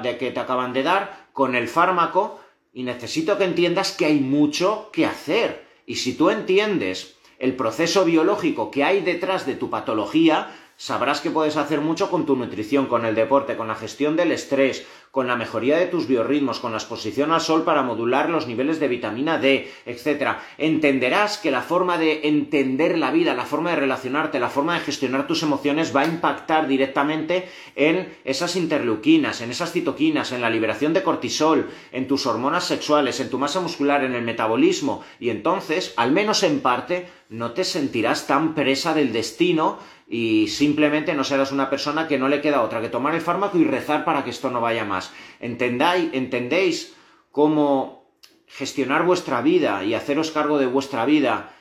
[0.02, 2.40] de, que te acaban de dar, con el fármaco,
[2.72, 5.68] y necesito que entiendas que hay mucho que hacer.
[5.86, 11.32] Y si tú entiendes el proceso biológico que hay detrás de tu patología, sabrás que
[11.32, 15.26] puedes hacer mucho con tu nutrición, con el deporte, con la gestión del estrés, con
[15.26, 18.86] la mejoría de tus biorritmos, con la exposición al sol para modular los niveles de
[18.86, 20.36] vitamina D, etc.
[20.56, 24.84] Entenderás que la forma de entender la vida, la forma de relacionarte, la forma de
[24.84, 30.50] gestionar tus emociones va a impactar directamente en esas interleuquinas, en esas citoquinas, en la
[30.50, 35.30] liberación de cortisol, en tus hormonas sexuales, en tu masa muscular, en el metabolismo, y
[35.30, 39.78] entonces, al menos en parte, no te sentirás tan presa del destino
[40.08, 43.58] y simplemente no serás una persona que no le queda otra que tomar el fármaco
[43.58, 45.12] y rezar para que esto no vaya más.
[45.38, 46.94] ¿Entendáis, ¿Entendéis
[47.30, 48.10] cómo
[48.46, 51.52] gestionar vuestra vida y haceros cargo de vuestra vida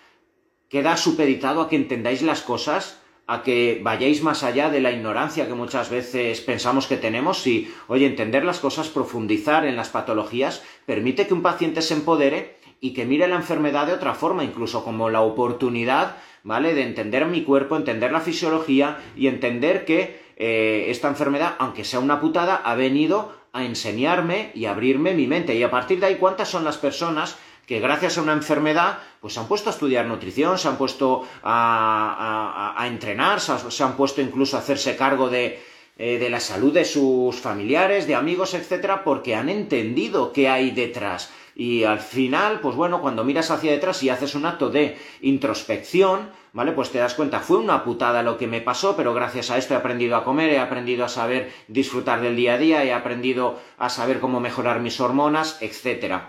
[0.70, 3.02] queda supeditado a que entendáis las cosas?
[3.30, 7.70] a que vayáis más allá de la ignorancia que muchas veces pensamos que tenemos y,
[7.88, 12.94] oye, entender las cosas, profundizar en las patologías, permite que un paciente se empodere y
[12.94, 16.74] que mire la enfermedad de otra forma, incluso como la oportunidad ¿vale?
[16.74, 22.00] De entender mi cuerpo, entender la fisiología y entender que eh, esta enfermedad, aunque sea
[22.00, 25.56] una putada, ha venido a enseñarme y abrirme mi mente.
[25.56, 29.34] Y a partir de ahí, ¿cuántas son las personas que gracias a una enfermedad, pues
[29.34, 34.56] se han puesto a estudiar nutrición, se han puesto a, entrenar, se, han puesto incluso
[34.56, 35.60] a hacerse cargo de,
[35.98, 40.72] eh, de la salud de sus familiares, de amigos, etcétera, porque han entendido qué hay
[40.72, 41.30] detrás.
[41.60, 46.30] Y al final, pues bueno, cuando miras hacia detrás y haces un acto de introspección,
[46.54, 46.72] ¿vale?
[46.72, 49.74] Pues te das cuenta, fue una putada lo que me pasó, pero gracias a esto
[49.74, 53.60] he aprendido a comer, he aprendido a saber disfrutar del día a día, he aprendido
[53.80, 56.22] a saber cómo mejorar mis hormonas, etc.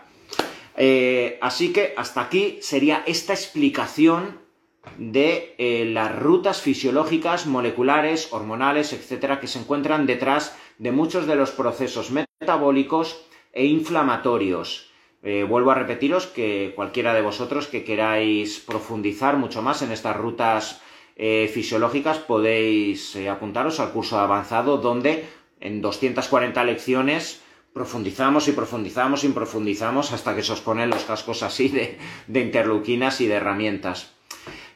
[0.78, 4.38] Eh, así que hasta aquí sería esta explicación
[4.96, 11.36] de eh, las rutas fisiológicas, moleculares, hormonales, etcétera, que se encuentran detrás de muchos de
[11.36, 13.20] los procesos metabólicos
[13.52, 14.87] e inflamatorios.
[15.22, 20.16] Eh, vuelvo a repetiros que cualquiera de vosotros que queráis profundizar mucho más en estas
[20.16, 20.80] rutas
[21.16, 25.26] eh, fisiológicas podéis eh, apuntaros al curso avanzado donde
[25.58, 31.42] en 240 lecciones profundizamos y profundizamos y profundizamos hasta que se os ponen los cascos
[31.42, 34.17] así de, de interleuquinas y de herramientas.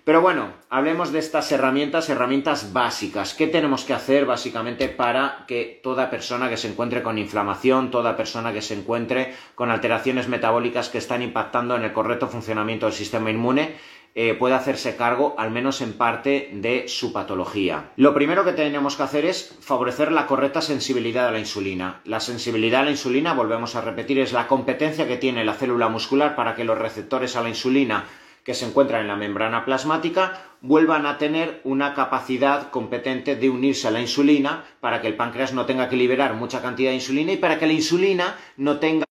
[0.05, 3.35] Pero bueno, hablemos de estas herramientas, herramientas básicas.
[3.35, 8.17] ¿Qué tenemos que hacer básicamente para que toda persona que se encuentre con inflamación, toda
[8.17, 12.97] persona que se encuentre con alteraciones metabólicas que están impactando en el correcto funcionamiento del
[12.97, 13.77] sistema inmune,
[14.17, 17.93] eh, puede hacerse cargo, al menos en parte, de su patología.
[17.95, 22.01] Lo primero que tenemos que hacer es favorecer la correcta sensibilidad a la insulina.
[22.05, 25.88] La sensibilidad a la insulina, volvemos a repetir, es la competencia que tiene la célula
[25.88, 28.05] muscular para que los receptores a la insulina
[28.45, 33.89] que se encuentran en la membrana plasmática vuelvan a tener una capacidad competente de unirse
[33.89, 37.33] a la insulina para que el páncreas no tenga que liberar mucha cantidad de insulina
[37.33, 39.07] y para que la insulina no tenga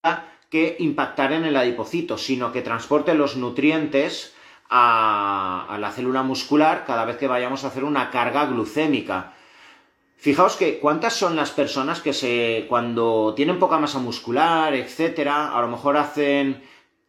[0.50, 4.34] que impactar en el adipocito, sino que transporte los nutrientes
[4.70, 9.34] a, la célula muscular cada vez que vayamos a hacer una carga glucémica.
[10.17, 15.62] Fijaos que cuántas son las personas que se cuando tienen poca masa muscular, etcétera, a
[15.62, 16.62] lo mejor hacen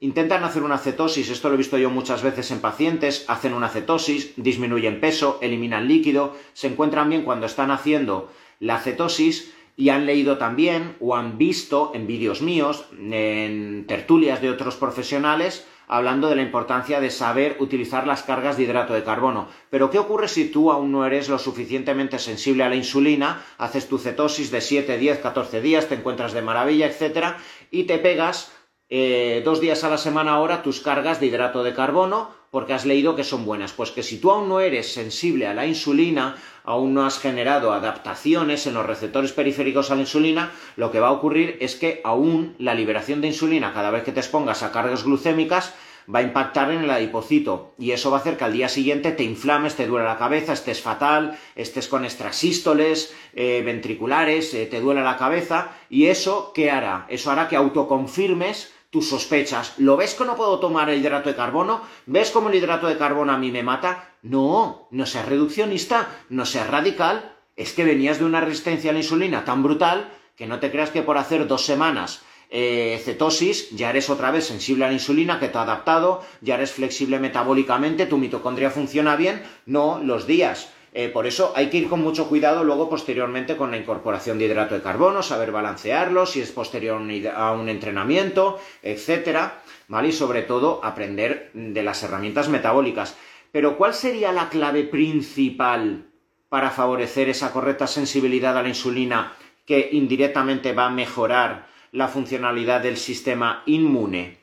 [0.03, 3.69] intentan hacer una cetosis, esto lo he visto yo muchas veces en pacientes, hacen una
[3.69, 10.05] cetosis, disminuyen peso, eliminan líquido, se encuentran bien cuando están haciendo la cetosis y han
[10.05, 16.35] leído también o han visto en vídeos míos, en tertulias de otros profesionales, hablando de
[16.35, 19.47] la importancia de saber utilizar las cargas de hidrato de carbono.
[19.71, 23.89] Pero ¿qué ocurre si tú aún no eres lo suficientemente sensible a la insulina, haces
[23.89, 27.39] tu cetosis de 7, 10, 14 días, te encuentras de maravilla, etcétera,
[27.71, 28.51] y te pegas
[28.95, 32.85] eh, dos días a la semana ahora tus cargas de hidrato de carbono porque has
[32.85, 33.73] leído que son buenas.
[33.73, 37.73] Pues que si tú aún no eres sensible a la insulina, aún no has generado
[37.73, 42.03] adaptaciones en los receptores periféricos a la insulina, lo que va a ocurrir es que
[42.05, 45.73] aún la liberación de insulina cada vez que te expongas a cargas glucémicas
[46.15, 49.13] va a impactar en el adipocito y eso va a hacer que al día siguiente
[49.13, 54.81] te inflames, te duele la cabeza, estés fatal, estés con extrasístoles eh, ventriculares, eh, te
[54.81, 57.07] duele la cabeza y eso ¿qué hará?
[57.09, 59.73] Eso hará que autoconfirmes tus sospechas.
[59.79, 61.81] ¿Lo ves que no puedo tomar el hidrato de carbono?
[62.05, 64.17] ¿Ves cómo el hidrato de carbono a mí me mata?
[64.21, 67.35] No, no seas reduccionista, no seas radical.
[67.57, 70.91] Es que venías de una resistencia a la insulina tan brutal que no te creas
[70.91, 75.41] que por hacer dos semanas eh, cetosis, ya eres otra vez sensible a la insulina,
[75.41, 80.69] que te ha adaptado, ya eres flexible metabólicamente, tu mitocondria funciona bien, no los días.
[80.95, 84.45] Eh, por eso hay que ir con mucho cuidado luego posteriormente con la incorporación de
[84.45, 87.01] hidrato de carbono, saber balancearlo, si es posterior
[87.35, 90.09] a un entrenamiento, etcétera, ¿vale?
[90.09, 93.17] Y sobre todo aprender de las herramientas metabólicas.
[93.53, 96.05] Pero ¿cuál sería la clave principal
[96.51, 99.33] para favorecer esa correcta sensibilidad a la insulina
[99.65, 104.41] que indirectamente va a mejorar la funcionalidad del sistema inmune?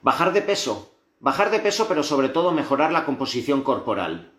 [0.00, 4.33] Bajar de peso, bajar de peso pero sobre todo mejorar la composición corporal.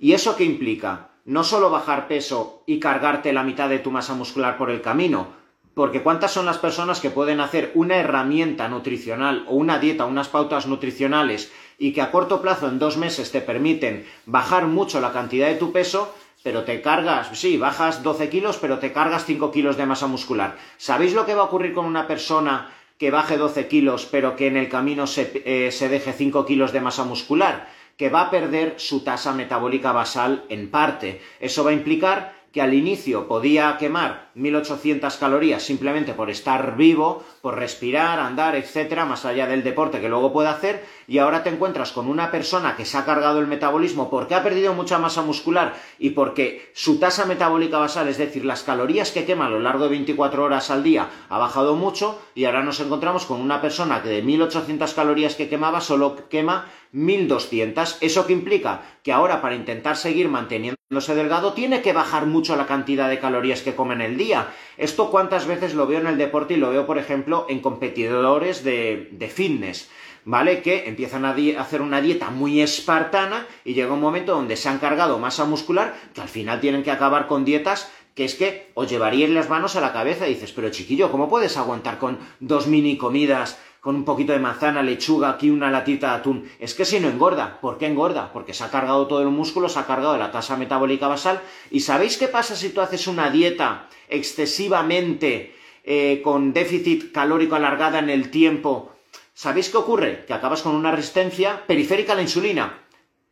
[0.00, 1.10] ¿Y eso qué implica?
[1.24, 5.26] No solo bajar peso y cargarte la mitad de tu masa muscular por el camino,
[5.74, 10.28] porque ¿cuántas son las personas que pueden hacer una herramienta nutricional o una dieta, unas
[10.28, 15.12] pautas nutricionales y que a corto plazo, en dos meses, te permiten bajar mucho la
[15.12, 19.50] cantidad de tu peso, pero te cargas, sí, bajas 12 kilos, pero te cargas 5
[19.50, 20.56] kilos de masa muscular.
[20.76, 24.46] ¿Sabéis lo que va a ocurrir con una persona que baje 12 kilos, pero que
[24.46, 27.68] en el camino se, eh, se deje 5 kilos de masa muscular?
[27.98, 31.20] Que va a perder su tasa metabólica basal en parte.
[31.40, 37.22] Eso va a implicar que al inicio podía quemar 1800 calorías simplemente por estar vivo,
[37.42, 41.50] por respirar, andar, etcétera, más allá del deporte que luego puede hacer, y ahora te
[41.50, 45.22] encuentras con una persona que se ha cargado el metabolismo porque ha perdido mucha masa
[45.22, 49.60] muscular y porque su tasa metabólica basal, es decir, las calorías que quema a lo
[49.60, 53.60] largo de 24 horas al día, ha bajado mucho, y ahora nos encontramos con una
[53.60, 57.98] persona que de 1800 calorías que quemaba solo quema 1200.
[58.00, 58.82] ¿Eso qué implica?
[59.02, 63.62] Que ahora para intentar seguir manteniéndose delgado tiene que bajar mucho la cantidad de calorías
[63.62, 64.48] que come en el día.
[64.76, 68.64] Esto cuántas veces lo veo en el deporte y lo veo, por ejemplo, en competidores
[68.64, 69.90] de, de fitness.
[70.24, 70.60] ¿Vale?
[70.60, 74.68] Que empiezan a, a, hacer una dieta muy espartana y llega un momento donde se
[74.68, 78.72] han cargado masa muscular que al final tienen que acabar con dietas que es que
[78.74, 82.18] os llevaríais las manos a la cabeza y dices, pero chiquillo, ¿cómo puedes aguantar con
[82.40, 86.50] dos mini comidas con un poquito de manzana, lechuga, aquí una latita de atún.
[86.58, 87.58] Es que si no engorda.
[87.58, 88.34] ¿Por qué engorda?
[88.34, 91.40] Porque se ha cargado todo el músculo, se ha cargado la tasa metabólica basal.
[91.70, 97.98] ¿Y sabéis qué pasa si tú haces una dieta excesivamente eh, con déficit calórico alargada
[98.00, 98.92] en el tiempo?
[99.32, 100.26] ¿Sabéis qué ocurre?
[100.26, 102.80] Que acabas con una resistencia periférica a la insulina.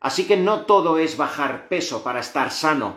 [0.00, 2.96] Así que no todo es bajar peso para estar sano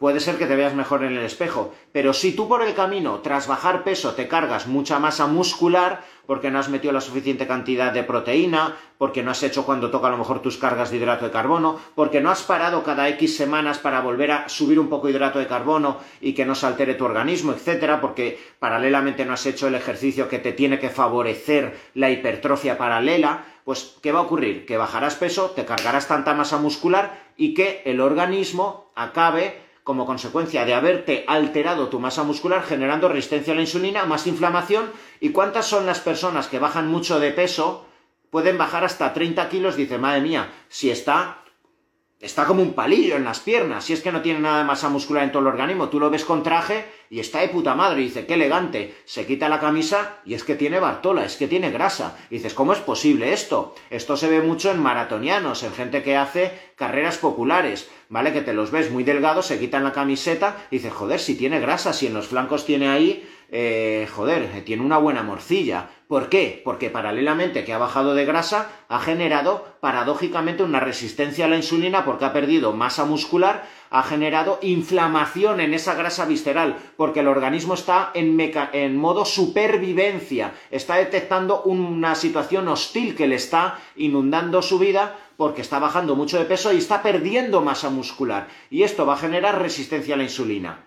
[0.00, 1.74] puede ser que te veas mejor en el espejo.
[1.92, 6.50] Pero si tú por el camino, tras bajar peso, te cargas mucha masa muscular, porque
[6.50, 10.10] no has metido la suficiente cantidad de proteína, porque no has hecho cuando toca a
[10.10, 13.78] lo mejor tus cargas de hidrato de carbono, porque no has parado cada X semanas
[13.78, 17.04] para volver a subir un poco hidrato de carbono y que no se altere tu
[17.04, 22.08] organismo, etcétera, porque paralelamente no has hecho el ejercicio que te tiene que favorecer la
[22.10, 24.64] hipertrofia paralela, pues ¿qué va a ocurrir?
[24.64, 30.64] Que bajarás peso, te cargarás tanta masa muscular y que el organismo acabe como consecuencia
[30.64, 34.90] de haberte alterado tu masa muscular generando resistencia a la insulina, más inflamación.
[35.20, 37.86] ¿Y cuántas son las personas que bajan mucho de peso
[38.30, 41.39] pueden bajar hasta 30 kilos, dice, madre mía, si está
[42.20, 44.90] está como un palillo en las piernas, si es que no tiene nada de masa
[44.90, 48.02] muscular en todo el organismo, tú lo ves con traje y está de puta madre,
[48.02, 51.48] y dice, qué elegante, se quita la camisa y es que tiene Bartola, es que
[51.48, 53.74] tiene grasa, y dices, ¿cómo es posible esto?
[53.88, 58.32] Esto se ve mucho en maratonianos, en gente que hace carreras populares, ¿vale?
[58.32, 61.58] Que te los ves muy delgados, se quitan la camiseta y dices, joder, si tiene
[61.58, 65.90] grasa, si en los flancos tiene ahí eh, joder, tiene una buena morcilla.
[66.06, 66.60] ¿Por qué?
[66.64, 72.04] Porque paralelamente que ha bajado de grasa, ha generado paradójicamente una resistencia a la insulina
[72.04, 77.74] porque ha perdido masa muscular, ha generado inflamación en esa grasa visceral, porque el organismo
[77.74, 78.38] está en,
[78.72, 85.62] en modo supervivencia, está detectando una situación hostil que le está inundando su vida porque
[85.62, 88.46] está bajando mucho de peso y está perdiendo masa muscular.
[88.68, 90.86] Y esto va a generar resistencia a la insulina.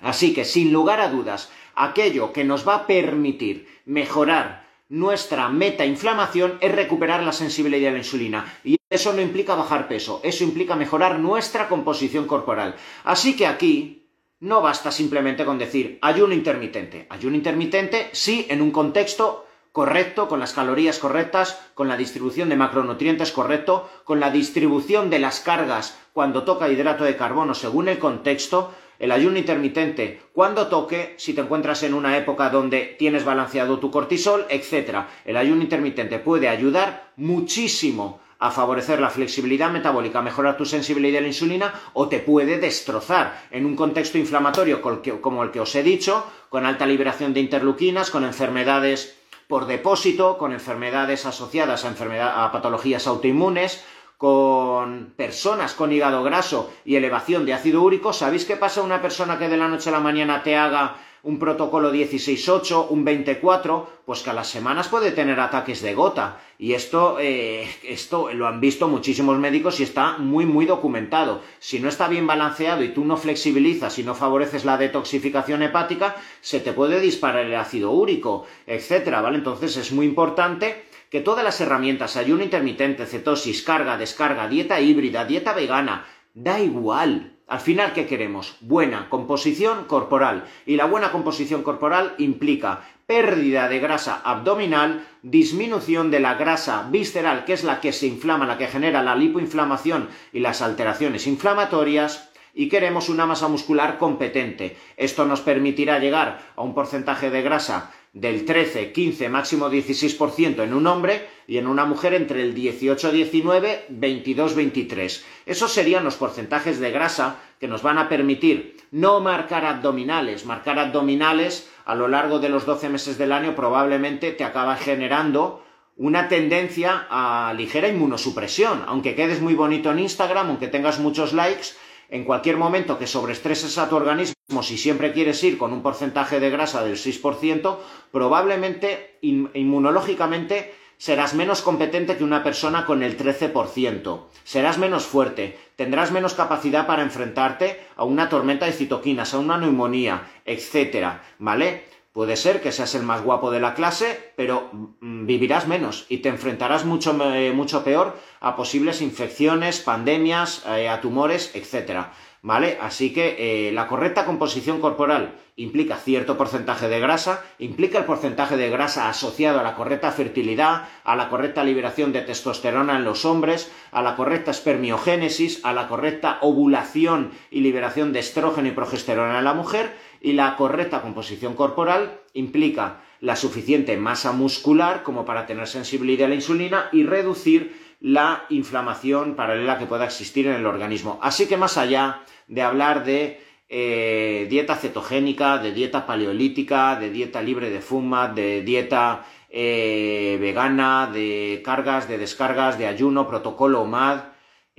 [0.00, 1.50] Así que, sin lugar a dudas,
[1.84, 7.92] aquello que nos va a permitir mejorar nuestra meta inflamación es recuperar la sensibilidad a
[7.92, 8.58] la insulina.
[8.64, 12.74] Y eso no implica bajar peso, eso implica mejorar nuestra composición corporal.
[13.04, 14.06] Así que aquí
[14.40, 17.06] no basta simplemente con decir ayuno intermitente.
[17.10, 22.56] Ayuno intermitente sí en un contexto correcto, con las calorías correctas, con la distribución de
[22.56, 27.98] macronutrientes correcto, con la distribución de las cargas cuando toca hidrato de carbono según el
[27.98, 33.78] contexto, el ayuno intermitente, cuando toque, si te encuentras en una época donde tienes balanceado
[33.78, 35.04] tu cortisol, etc.
[35.24, 41.22] El ayuno intermitente puede ayudar muchísimo a favorecer la flexibilidad metabólica, mejorar tu sensibilidad a
[41.22, 45.82] la insulina o te puede destrozar en un contexto inflamatorio como el que os he
[45.82, 49.16] dicho, con alta liberación de interleuquinas, con enfermedades
[49.48, 53.82] por depósito, con enfermedades asociadas a, a patologías autoinmunes,
[54.18, 59.38] con personas con hígado graso y elevación de ácido úrico, ¿sabéis qué pasa una persona
[59.38, 64.22] que de la noche a la mañana te haga un protocolo 16-8, un 24, pues
[64.22, 66.40] que a las semanas puede tener ataques de gota.
[66.58, 71.42] Y esto, eh, esto lo han visto muchísimos médicos y está muy, muy documentado.
[71.58, 76.16] Si no está bien balanceado y tú no flexibilizas y no favoreces la detoxificación hepática,
[76.40, 79.38] se te puede disparar el ácido úrico, etcétera, ¿vale?
[79.38, 85.24] Entonces es muy importante que todas las herramientas, ayuno intermitente, cetosis, carga, descarga, dieta híbrida,
[85.24, 87.34] dieta vegana, da igual.
[87.46, 88.56] Al final, ¿qué queremos?
[88.60, 90.44] Buena composición corporal.
[90.66, 97.46] Y la buena composición corporal implica pérdida de grasa abdominal, disminución de la grasa visceral,
[97.46, 102.28] que es la que se inflama, la que genera la lipoinflamación y las alteraciones inflamatorias,
[102.52, 104.76] y queremos una masa muscular competente.
[104.98, 110.74] Esto nos permitirá llegar a un porcentaje de grasa del 13, 15, máximo 16% en
[110.74, 115.24] un hombre y en una mujer entre el 18, 19, 22, 23.
[115.46, 120.46] Esos serían los porcentajes de grasa que nos van a permitir no marcar abdominales.
[120.46, 125.64] Marcar abdominales a lo largo de los 12 meses del año probablemente te acaba generando
[125.96, 128.84] una tendencia a ligera inmunosupresión.
[128.86, 131.68] Aunque quedes muy bonito en Instagram, aunque tengas muchos likes,
[132.08, 136.40] en cualquier momento que sobreestreses a tu organismo, si siempre quieres ir con un porcentaje
[136.40, 137.76] de grasa del 6%,
[138.10, 146.10] probablemente inmunológicamente serás menos competente que una persona con el 13%, serás menos fuerte, tendrás
[146.10, 151.84] menos capacidad para enfrentarte a una tormenta de citoquinas, a una neumonía, etcétera, ¿vale?
[152.12, 156.18] Puede ser que seas el más guapo de la clase, pero mm, vivirás menos y
[156.18, 162.12] te enfrentarás mucho, eh, mucho peor a posibles infecciones, pandemias, eh, a tumores, etcétera.
[162.40, 162.78] ¿Vale?
[162.80, 168.56] Así que eh, la correcta composición corporal implica cierto porcentaje de grasa, implica el porcentaje
[168.56, 173.24] de grasa asociado a la correcta fertilidad, a la correcta liberación de testosterona en los
[173.24, 179.38] hombres, a la correcta espermiogénesis, a la correcta ovulación y liberación de estrógeno y progesterona
[179.38, 185.46] en la mujer, y la correcta composición corporal implica la suficiente masa muscular como para
[185.46, 190.66] tener sensibilidad a la insulina y reducir la inflamación paralela que pueda existir en el
[190.66, 191.18] organismo.
[191.22, 197.42] Así que más allá de hablar de eh, dieta cetogénica, de dieta paleolítica, de dieta
[197.42, 204.20] libre de fuma, de dieta eh, vegana, de cargas, de descargas, de ayuno, protocolo MAD,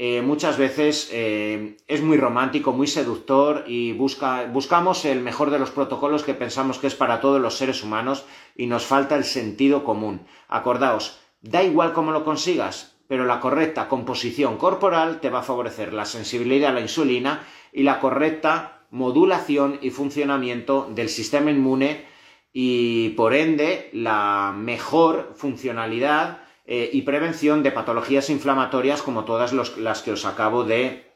[0.01, 6.23] eh, muchas veces es muy romántico, muy seductor y buscamos el mejor de los protocolos
[6.23, 10.21] que pensamos que es para todos los seres humanos y nos falta el sentido común.
[10.47, 15.93] Acordaos, da igual cómo lo consigas, pero la correcta composición corporal te va a favorecer
[15.93, 17.43] la sensibilidad a la insulina
[17.73, 22.05] y la correcta modulación y funcionamiento del sistema inmune
[22.53, 30.03] y por ende la mejor funcionalidad eh, y prevención de patologías inflamatorias como todas las
[30.03, 31.11] que os acabo de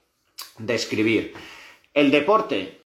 [0.58, 1.36] describir.
[1.94, 2.82] El deporte,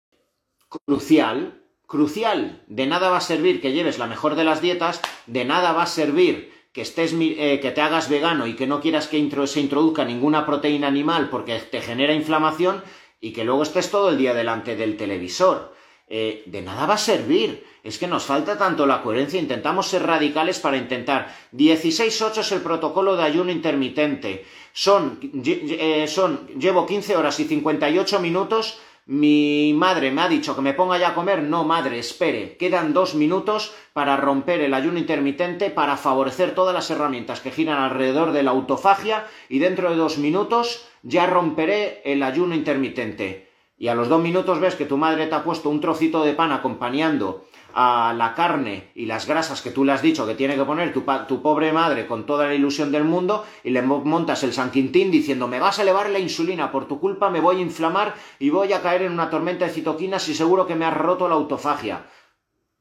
[0.84, 5.44] crucial, crucial, de nada va a servir que lleves la mejor de las dietas, de
[5.44, 9.08] nada va a servir que, estés, eh, que te hagas vegano y que no quieras
[9.08, 9.16] que
[9.46, 12.82] se introduzca ninguna proteína animal porque te genera inflamación
[13.18, 15.72] y que luego estés todo el día delante del televisor.
[16.06, 17.64] Eh, de nada va a servir.
[17.82, 21.34] Es que nos falta tanto la coherencia, intentamos ser radicales para intentar.
[21.54, 24.44] 16.8 es el protocolo de ayuno intermitente.
[24.74, 30.62] Son, eh, son, llevo 15 horas y 58 minutos mi madre me ha dicho que
[30.62, 31.42] me ponga ya a comer.
[31.42, 32.56] No, madre, espere.
[32.56, 37.78] Quedan dos minutos para romper el ayuno intermitente, para favorecer todas las herramientas que giran
[37.78, 43.48] alrededor de la autofagia y dentro de dos minutos ya romperé el ayuno intermitente.
[43.78, 46.32] Y a los dos minutos ves que tu madre te ha puesto un trocito de
[46.32, 47.44] pan acompañando
[47.78, 50.94] a la carne y las grasas que tú le has dicho que tiene que poner
[50.94, 55.10] tu, pobre madre con toda la ilusión del mundo y le montas el San Quintín
[55.10, 58.48] diciendo me vas a elevar la insulina, por tu culpa me voy a inflamar y
[58.48, 61.34] voy a caer en una tormenta de citoquinas y seguro que me has roto la
[61.34, 62.06] autofagia.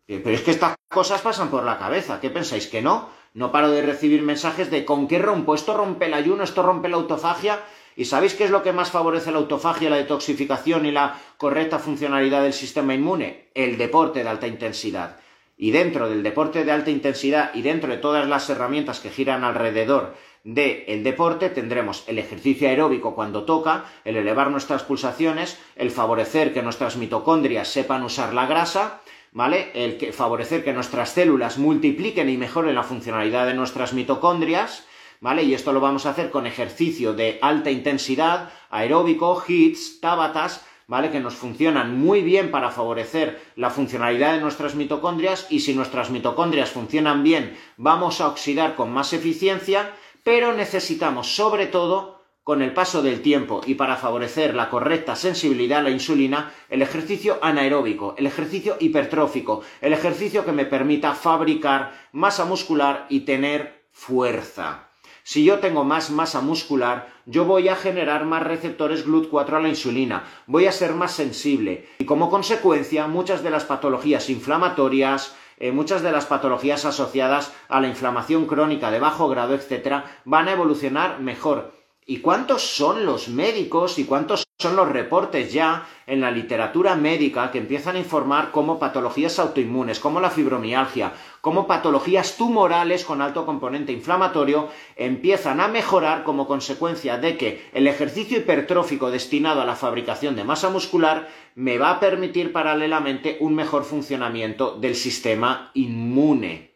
[0.07, 3.09] Eh, pero es que estas cosas pasan por la cabeza, ¿qué pensáis que no?
[3.33, 5.55] No paro de recibir mensajes de ¿con qué rompo?
[5.55, 7.59] Esto rompe el ayuno, esto rompe la autofagia
[7.95, 11.79] ¿Y sabéis qué es lo que más favorece la autofagia, la detoxificación y la correcta
[11.79, 13.49] funcionalidad del sistema inmune?
[13.53, 15.17] El deporte de alta intensidad.
[15.57, 19.45] Y dentro del deporte de alta intensidad y dentro de todas las herramientas que giran
[19.45, 20.15] alrededor
[20.45, 26.61] del deporte tendremos el ejercicio aeróbico cuando toca, el elevar nuestras pulsaciones, el favorecer que
[26.61, 29.71] nuestras mitocondrias sepan usar la grasa, ¿vale?
[29.73, 34.85] El que, favorecer que nuestras células multipliquen y mejoren la funcionalidad de nuestras mitocondrias,
[35.21, 35.43] ¿vale?
[35.43, 41.11] Y esto lo vamos a hacer con ejercicio de alta intensidad, aeróbico, hits, tabatas, ¿vale?
[41.11, 46.09] Que nos funcionan muy bien para favorecer la funcionalidad de nuestras mitocondrias y si nuestras
[46.09, 49.91] mitocondrias funcionan bien, vamos a oxidar con más eficiencia,
[50.23, 55.79] pero necesitamos sobre todo con el paso del tiempo y para favorecer la correcta sensibilidad
[55.79, 62.09] a la insulina, el ejercicio anaeróbico, el ejercicio hipertrófico, el ejercicio que me permita fabricar
[62.11, 64.84] masa muscular y tener fuerza.
[65.27, 69.69] Si yo tengo más masa muscular, yo voy a generar más receptores GLUT4 a la
[69.69, 75.71] insulina, voy a ser más sensible y como consecuencia muchas de las patologías inflamatorias, eh,
[75.71, 80.51] muchas de las patologías asociadas a la inflamación crónica de bajo grado, etcétera, van a
[80.51, 81.73] evolucionar mejor.
[82.07, 87.49] ¿Y cuántos son los médicos y cuántos son los reportes ya en la literatura médica
[87.49, 93.43] que empiezan a informar cómo patologías autoinmunes, como la fibromialgia, como patologías tumorales con alto
[93.47, 99.75] componente inflamatorio empiezan a mejorar como consecuencia de que el ejercicio hipertrófico destinado a la
[99.75, 106.75] fabricación de masa muscular me va a permitir paralelamente un mejor funcionamiento del sistema inmune.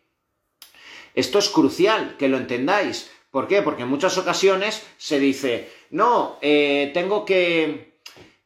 [1.14, 3.12] Esto es crucial que lo entendáis.
[3.32, 3.62] ¿Por qué?
[3.62, 7.90] Porque en muchas ocasiones se dice, no, eh, tengo que...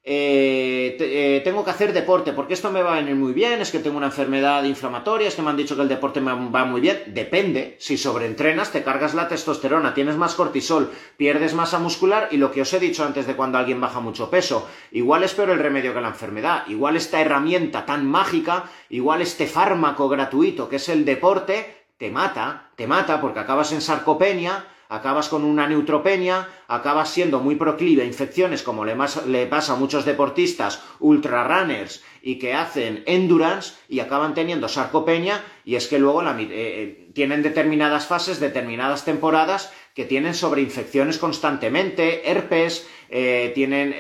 [0.06, 3.72] Eh, eh, tengo que hacer deporte porque esto me va a venir muy bien, es
[3.72, 6.66] que tengo una enfermedad inflamatoria, es que me han dicho que el deporte me va
[6.66, 7.04] muy bien.
[7.08, 12.52] Depende, si sobreentrenas te cargas la testosterona, tienes más cortisol, pierdes masa muscular y lo
[12.52, 15.60] que os he dicho antes de cuando alguien baja mucho peso, igual es peor el
[15.60, 20.90] remedio que la enfermedad, igual esta herramienta tan mágica, igual este fármaco gratuito que es
[20.90, 27.10] el deporte, te mata, te mata porque acabas en sarcopenia, acabas con una neutropenia, acabas
[27.10, 32.54] siendo muy proclive a infecciones como le, pasa a muchos deportistas ultra runners y que
[32.54, 38.40] hacen endurance y acaban teniendo sarcopenia y es que luego eh, eh, tienen determinadas fases,
[38.40, 43.94] determinadas temporadas que tienen sobreinfecciones constantemente, herpes, eh, tienen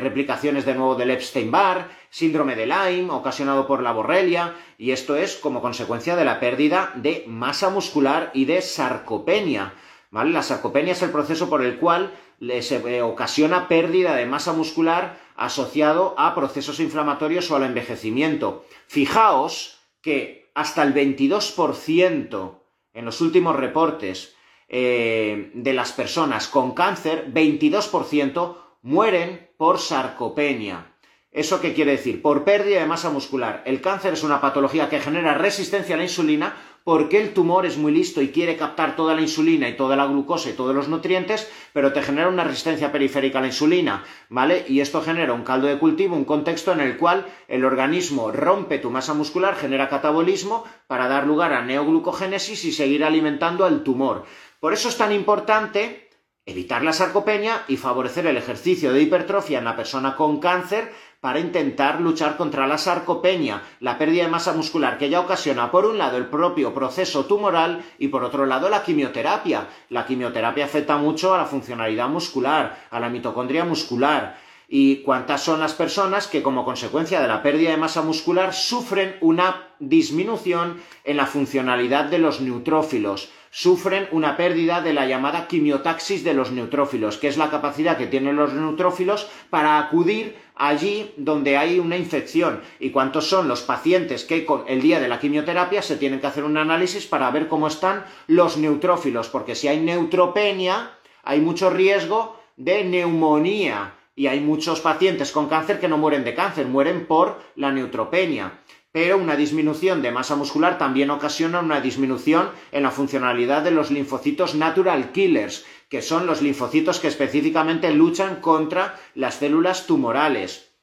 [0.00, 5.36] replicaciones de nuevo del Epstein-Barr, síndrome de Lyme ocasionado por la borrelia y esto es
[5.36, 9.74] como consecuencia de la pérdida de masa muscular y de sarcopenia.
[10.10, 12.14] La sarcopenia es el proceso por el cual
[12.60, 18.64] se eh, ocasiona pérdida de masa muscular asociado a procesos inflamatorios o al envejecimiento.
[18.86, 22.58] Fijaos que hasta el 22%
[22.94, 24.34] en los últimos reportes
[24.68, 30.94] eh, de las personas con cáncer, 22% mueren por sarcopenia.
[31.30, 32.22] ¿Eso qué quiere decir?
[32.22, 33.62] Por pérdida de masa muscular.
[33.66, 36.56] El cáncer es una patología que genera resistencia a la insulina
[36.88, 40.06] porque el tumor es muy listo y quiere captar toda la insulina y toda la
[40.06, 44.64] glucosa y todos los nutrientes, pero te genera una resistencia periférica a la insulina, ¿vale?
[44.66, 48.78] Y esto genera un caldo de cultivo, un contexto en el cual el organismo rompe
[48.78, 54.24] tu masa muscular, genera catabolismo para dar lugar a neoglucogénesis y seguir alimentando al tumor.
[54.58, 56.08] Por eso es tan importante
[56.46, 61.40] evitar la sarcopenia y favorecer el ejercicio de hipertrofia en la persona con cáncer para
[61.40, 65.98] intentar luchar contra la sarcopenia, la pérdida de masa muscular que ya ocasiona por un
[65.98, 69.66] lado el propio proceso tumoral y por otro lado la quimioterapia.
[69.88, 74.38] La quimioterapia afecta mucho a la funcionalidad muscular, a la mitocondria muscular.
[74.68, 79.16] ¿Y cuántas son las personas que como consecuencia de la pérdida de masa muscular sufren
[79.20, 83.30] una disminución en la funcionalidad de los neutrófilos?
[83.50, 88.06] Sufren una pérdida de la llamada quimiotaxis de los neutrófilos, que es la capacidad que
[88.06, 92.60] tienen los neutrófilos para acudir allí donde hay una infección.
[92.78, 96.44] ¿Y cuántos son los pacientes que el día de la quimioterapia se tienen que hacer
[96.44, 99.28] un análisis para ver cómo están los neutrófilos?
[99.28, 100.92] Porque si hay neutropenia,
[101.22, 106.34] hay mucho riesgo de neumonía y hay muchos pacientes con cáncer que no mueren de
[106.34, 108.58] cáncer, mueren por la neutropenia.
[108.90, 113.90] Pero una disminución de masa muscular también ocasiona una disminución en la funcionalidad de los
[113.90, 120.74] linfocitos natural killers, que son los linfocitos que específicamente luchan contra las células tumorales.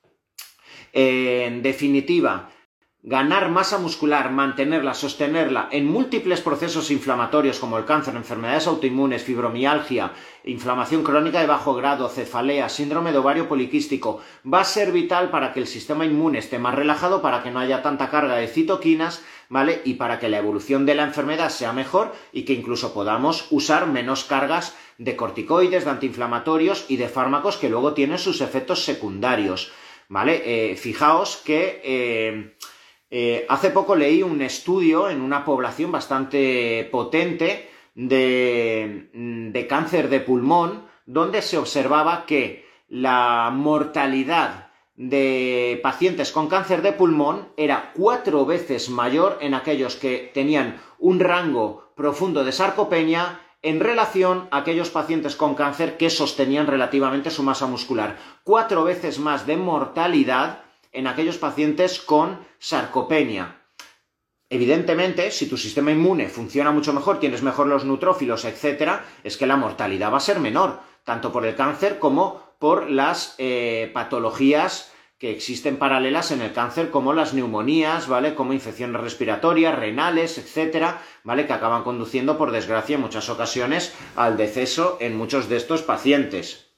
[0.93, 2.51] En definitiva,
[3.07, 10.11] ganar masa muscular, mantenerla, sostenerla en múltiples procesos inflamatorios como el cáncer, enfermedades autoinmunes, fibromialgia,
[10.43, 15.53] inflamación crónica de bajo grado, cefalea, síndrome de ovario poliquístico, va a ser vital para
[15.53, 19.23] que el sistema inmune esté más relajado, para que no haya tanta carga de citoquinas,
[19.49, 19.83] ¿vale?
[19.85, 23.85] Y para que la evolución de la enfermedad sea mejor y que incluso podamos usar
[23.85, 29.71] menos cargas de corticoides, de antiinflamatorios y de fármacos que luego tienen sus efectos secundarios,
[30.09, 30.71] ¿vale?
[30.71, 31.81] Eh, fijaos que...
[31.83, 32.55] Eh,
[33.17, 40.19] eh, hace poco leí un estudio en una población bastante potente de, de cáncer de
[40.19, 48.45] pulmón, donde se observaba que la mortalidad de pacientes con cáncer de pulmón era cuatro
[48.45, 54.89] veces mayor en aquellos que tenían un rango profundo de sarcopenia en relación a aquellos
[54.89, 58.17] pacientes con cáncer que sostenían relativamente su masa muscular.
[58.43, 63.61] Cuatro veces más de mortalidad en aquellos pacientes con sarcopenia.
[64.49, 69.45] Evidentemente, si tu sistema inmune funciona mucho mejor, tienes mejor los neutrófilos, etc., es que
[69.45, 74.91] la mortalidad va a ser menor, tanto por el cáncer como por las eh, patologías
[75.19, 78.33] que existen paralelas en el cáncer, como las neumonías, ¿vale?
[78.33, 81.45] Como infecciones respiratorias, renales, etcétera, ¿vale?
[81.45, 86.71] Que acaban conduciendo, por desgracia, en muchas ocasiones al deceso en muchos de estos pacientes.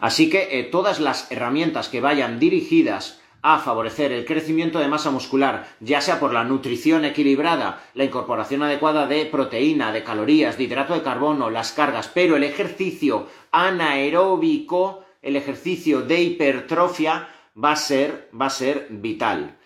[0.00, 5.12] Así que eh, todas las herramientas que vayan dirigidas a favorecer el crecimiento de masa
[5.12, 10.64] muscular, ya sea por la nutrición equilibrada, la incorporación adecuada de proteína, de calorías, de
[10.64, 17.76] hidrato de carbono, las cargas, pero el ejercicio anaeróbico, el ejercicio de hipertrofia, va a
[17.76, 19.56] ser, va a ser vital.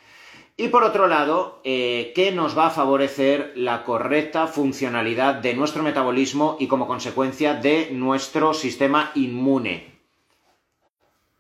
[0.59, 5.83] Y por otro lado, eh, ¿qué nos va a favorecer la correcta funcionalidad de nuestro
[5.83, 9.91] metabolismo y como consecuencia de nuestro sistema inmune?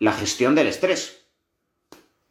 [0.00, 1.19] la gestión del estrés.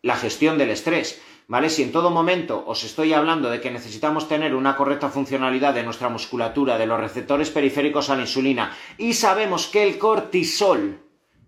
[0.02, 1.22] La gestión del estrés.
[1.50, 1.72] ¿Vale?
[1.72, 5.82] Si en todo momento os estoy hablando de que necesitamos tener una correcta funcionalidad de
[5.82, 11.00] nuestra musculatura, de los receptores periféricos a la insulina, y sabemos que el cortisol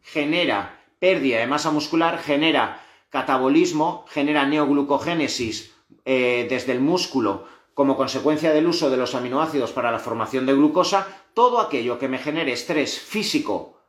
[0.02, 5.76] genera pérdida de masa muscular, genera catabolismo, genera neoglucogénesis
[6.06, 7.46] eh, desde el músculo
[7.76, 12.08] como consecuencia del uso de los aminoácidos para la formación de glucosa, todo aquello que
[12.08, 13.80] me genere estrés físico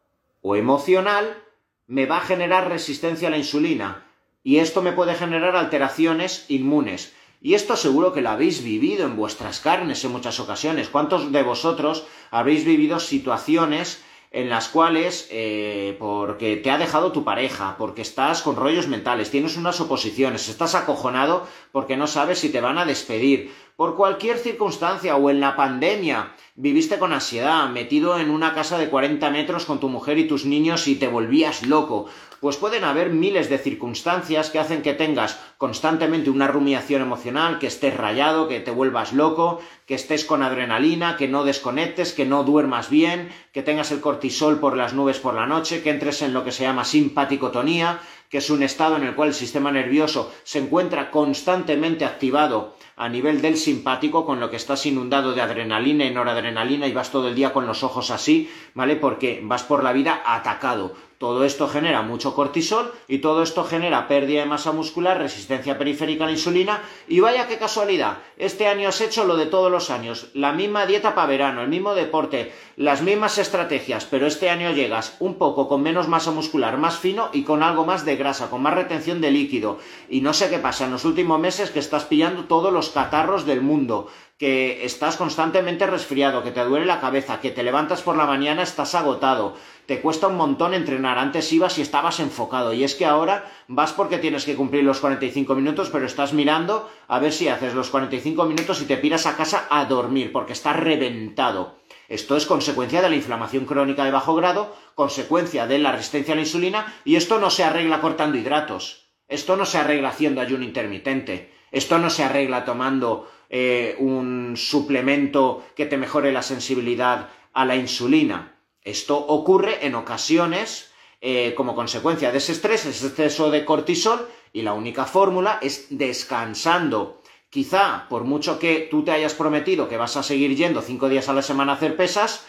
[0.42, 1.42] o emocional
[1.86, 4.11] me va a generar resistencia a la insulina
[4.45, 7.14] y esto me puede generar alteraciones inmunes.
[7.40, 10.88] Y esto seguro que lo habéis vivido en vuestras carnes en muchas ocasiones.
[10.88, 17.22] ¿Cuántos de vosotros habéis vivido situaciones en las cuales, eh, porque te ha dejado tu
[17.22, 22.49] pareja, porque estás con rollos mentales, tienes unas oposiciones, estás acojonado porque no sabes si
[22.49, 28.18] te van a despedir, por cualquier circunstancia o en la pandemia, viviste con ansiedad, metido
[28.18, 31.66] en una casa de 40 metros con tu mujer y tus niños y te volvías
[31.66, 32.08] loco,
[32.42, 37.68] pues pueden haber miles de circunstancias que hacen que tengas constantemente una rumiación emocional, que
[37.68, 42.42] estés rayado, que te vuelvas loco, que estés con adrenalina, que no desconectes, que no
[42.42, 46.34] duermas bien, que tengas el cortisol por las nubes por la noche, que entres en
[46.34, 48.00] lo que se llama simpaticotonía,
[48.33, 53.11] que es un estado en el cual el sistema nervioso se encuentra constantemente activado a
[53.11, 57.28] nivel del simpático, con lo que estás inundado de adrenalina y noradrenalina y vas todo
[57.28, 58.97] el día con los ojos así, ¿vale?
[58.97, 60.95] Porque vas por la vida atacado.
[61.22, 66.24] Todo esto genera mucho cortisol y todo esto genera pérdida de masa muscular, resistencia periférica
[66.24, 66.82] a la insulina.
[67.06, 70.84] Y vaya qué casualidad, este año has hecho lo de todos los años, la misma
[70.84, 75.68] dieta para verano, el mismo deporte, las mismas estrategias, pero este año llegas un poco
[75.68, 79.20] con menos masa muscular, más fino y con algo más de grasa, con más retención
[79.20, 79.78] de líquido.
[80.10, 83.46] Y no sé qué pasa en los últimos meses que estás pillando todos los catarros
[83.46, 84.08] del mundo,
[84.39, 88.62] que estás constantemente resfriado, que te duele la cabeza, que te levantas por la mañana,
[88.62, 89.55] estás agotado,
[89.87, 93.93] te cuesta un montón entrenar, antes ibas y estabas enfocado, y es que ahora vas
[93.93, 97.91] porque tienes que cumplir los 45 minutos, pero estás mirando a ver si haces los
[97.91, 101.76] 45 minutos y te piras a casa a dormir, porque estás reventado.
[102.09, 106.37] Esto es consecuencia de la inflamación crónica de bajo grado, consecuencia de la resistencia a
[106.37, 110.64] la insulina, y esto no se arregla cortando hidratos, esto no se arregla haciendo ayuno
[110.64, 117.66] intermitente, esto no se arregla tomando eh, un suplemento que te mejore la sensibilidad a
[117.66, 118.59] la insulina.
[118.82, 120.90] Esto ocurre en ocasiones
[121.20, 125.86] eh, como consecuencia de ese estrés, ese exceso de cortisol, y la única fórmula es
[125.90, 127.20] descansando.
[127.50, 131.28] Quizá, por mucho que tú te hayas prometido que vas a seguir yendo cinco días
[131.28, 132.46] a la semana a hacer pesas,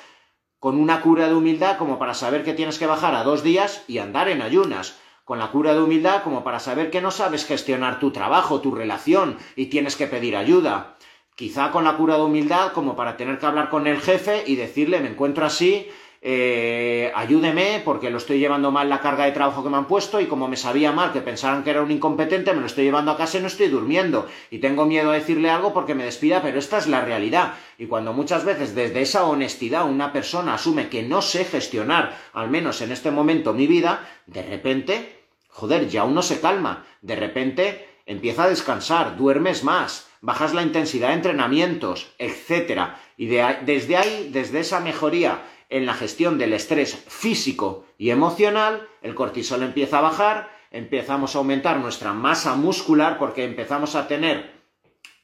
[0.58, 3.84] con una cura de humildad como para saber que tienes que bajar a dos días
[3.89, 7.45] y andar en ayunas con la cura de humildad como para saber que no sabes
[7.45, 10.97] gestionar tu trabajo, tu relación y tienes que pedir ayuda.
[11.36, 14.55] Quizá con la cura de humildad como para tener que hablar con el jefe y
[14.55, 15.88] decirle me encuentro así,
[16.26, 20.21] eh, ayúdeme porque lo estoy llevando mal la carga de trabajo que me han puesto
[20.21, 23.11] y como me sabía mal que pensaran que era un incompetente, me lo estoy llevando
[23.11, 26.41] a casa y no estoy durmiendo y tengo miedo a decirle algo porque me despida,
[26.41, 27.55] pero esta es la realidad.
[27.78, 32.49] Y cuando muchas veces desde esa honestidad una persona asume que no sé gestionar, al
[32.49, 37.89] menos en este momento, mi vida, de repente, joder, ya uno se calma, de repente
[38.05, 42.97] empieza a descansar, duermes más, bajas la intensidad de entrenamientos, etcétera.
[43.17, 45.41] Y desde ahí, desde esa mejoría
[45.74, 51.39] en la gestión del estrés físico y emocional, el cortisol empieza a bajar, empezamos a
[51.39, 54.51] aumentar nuestra masa muscular porque empezamos a tener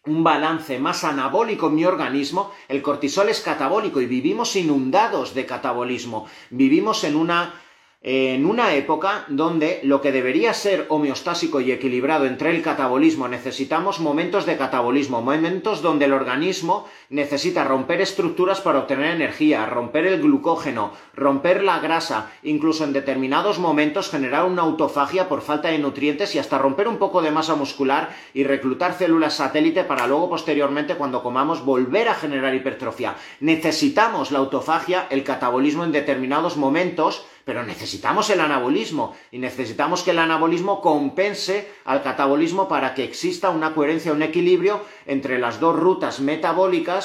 [0.05, 5.45] un balance más anabólico en mi organismo, el cortisol es catabólico y vivimos inundados de
[5.45, 7.53] catabolismo, vivimos en una
[8.01, 13.99] en una época donde lo que debería ser homeostásico y equilibrado entre el catabolismo, necesitamos
[13.99, 20.21] momentos de catabolismo, momentos donde el organismo necesita romper estructuras para obtener energía, romper el
[20.21, 26.35] glucógeno, romper la grasa, incluso en determinados momentos generar una autofagia por falta de nutrientes
[26.35, 30.95] y hasta romper un poco de masa muscular y reclutar células satélite para luego posteriormente
[30.95, 33.15] cuando comamos volver a generar hipertrofia.
[33.39, 40.11] Necesitamos la autofagia, el catabolismo en determinados momentos pero necesitamos el anabolismo y necesitamos que
[40.11, 45.75] el anabolismo compense al catabolismo para que exista una coherencia, un equilibrio entre las dos
[45.75, 46.98] rutas metabólicas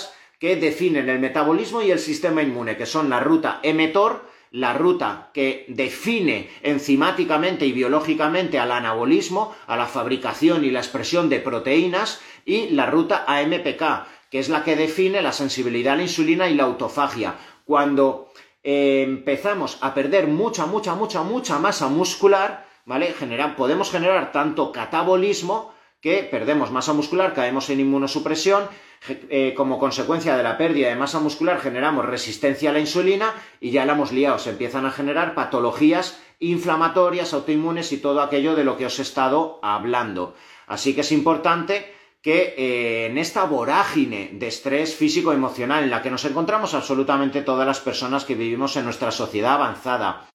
[0.45, 5.31] que definen el metabolismo y el sistema inmune, que son la ruta mTOR, la ruta
[5.33, 12.21] que define enzimáticamente y biológicamente al anabolismo, a la fabricación y la expresión de proteínas,
[12.45, 16.55] y la ruta AMPK, que es la que define la sensibilidad a la insulina y
[16.57, 17.37] la autofagia.
[17.65, 18.29] Cuando
[18.63, 23.15] empezamos a perder mucha, mucha, mucha, mucha masa muscular, ¿vale?
[23.57, 25.74] podemos generar tanto catabolismo
[26.05, 28.69] que perdemos masa muscular, caemos en inmunosupresión,
[29.09, 33.71] eh, como consecuencia de la pérdida de masa muscular generamos resistencia a la insulina y
[33.71, 38.65] ya la hemos liado, se empiezan a generar patologías inflamatorias, autoinmunes y todo aquello de
[38.65, 40.35] lo que os he estado hablando.
[40.67, 41.91] Así que es importante
[42.21, 47.67] que eh, en esta vorágine de estrés físico-emocional en la que nos encontramos absolutamente todas
[47.67, 50.29] las personas que vivimos en nuestra sociedad avanzada,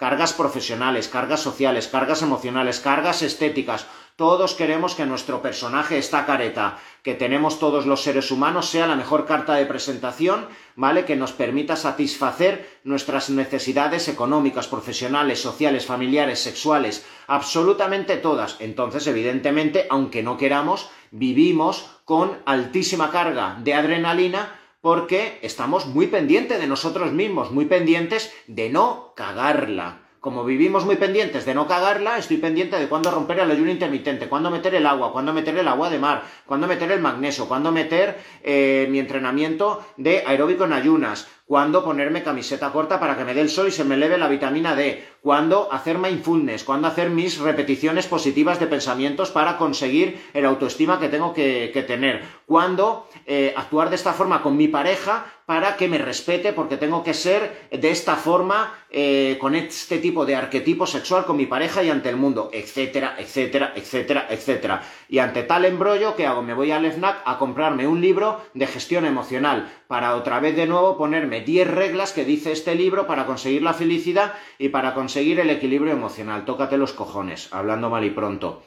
[0.00, 3.86] cargas profesionales, cargas sociales, cargas emocionales, cargas estéticas,
[4.20, 8.94] todos queremos que nuestro personaje, esta careta que tenemos todos los seres humanos, sea la
[8.94, 10.46] mejor carta de presentación,
[10.76, 11.06] ¿vale?
[11.06, 18.58] Que nos permita satisfacer nuestras necesidades económicas, profesionales, sociales, familiares, sexuales, absolutamente todas.
[18.60, 26.60] Entonces, evidentemente, aunque no queramos, vivimos con altísima carga de adrenalina porque estamos muy pendientes
[26.60, 32.18] de nosotros mismos, muy pendientes de no cagarla como vivimos muy pendientes de no cagarla,
[32.18, 35.66] estoy pendiente de cuándo romper el ayuno intermitente, cuándo meter el agua, cuándo meter el
[35.66, 40.74] agua de mar, cuándo meter el magnesio, cuándo meter eh, mi entrenamiento de aeróbico en
[40.74, 44.18] ayunas, cuándo ponerme camiseta corta para que me dé el sol y se me eleve
[44.18, 50.30] la vitamina D, cuándo hacer mindfulness, cuándo hacer mis repeticiones positivas de pensamientos para conseguir
[50.32, 55.26] el autoestima que tengo que, tener, cuándo eh, actuar de esta forma con mi pareja
[55.50, 60.24] para que me respete porque tengo que ser de esta forma eh, con este tipo
[60.24, 64.82] de arquetipo sexual con mi pareja y ante el mundo, etcétera, etcétera, etcétera, etcétera.
[65.08, 66.42] Y ante tal embrollo, ¿qué hago?
[66.42, 70.68] Me voy al FNAC a comprarme un libro de gestión emocional para otra vez de
[70.68, 75.40] nuevo ponerme 10 reglas que dice este libro para conseguir la felicidad y para conseguir
[75.40, 76.44] el equilibrio emocional.
[76.44, 78.62] Tócate los cojones, hablando mal y pronto.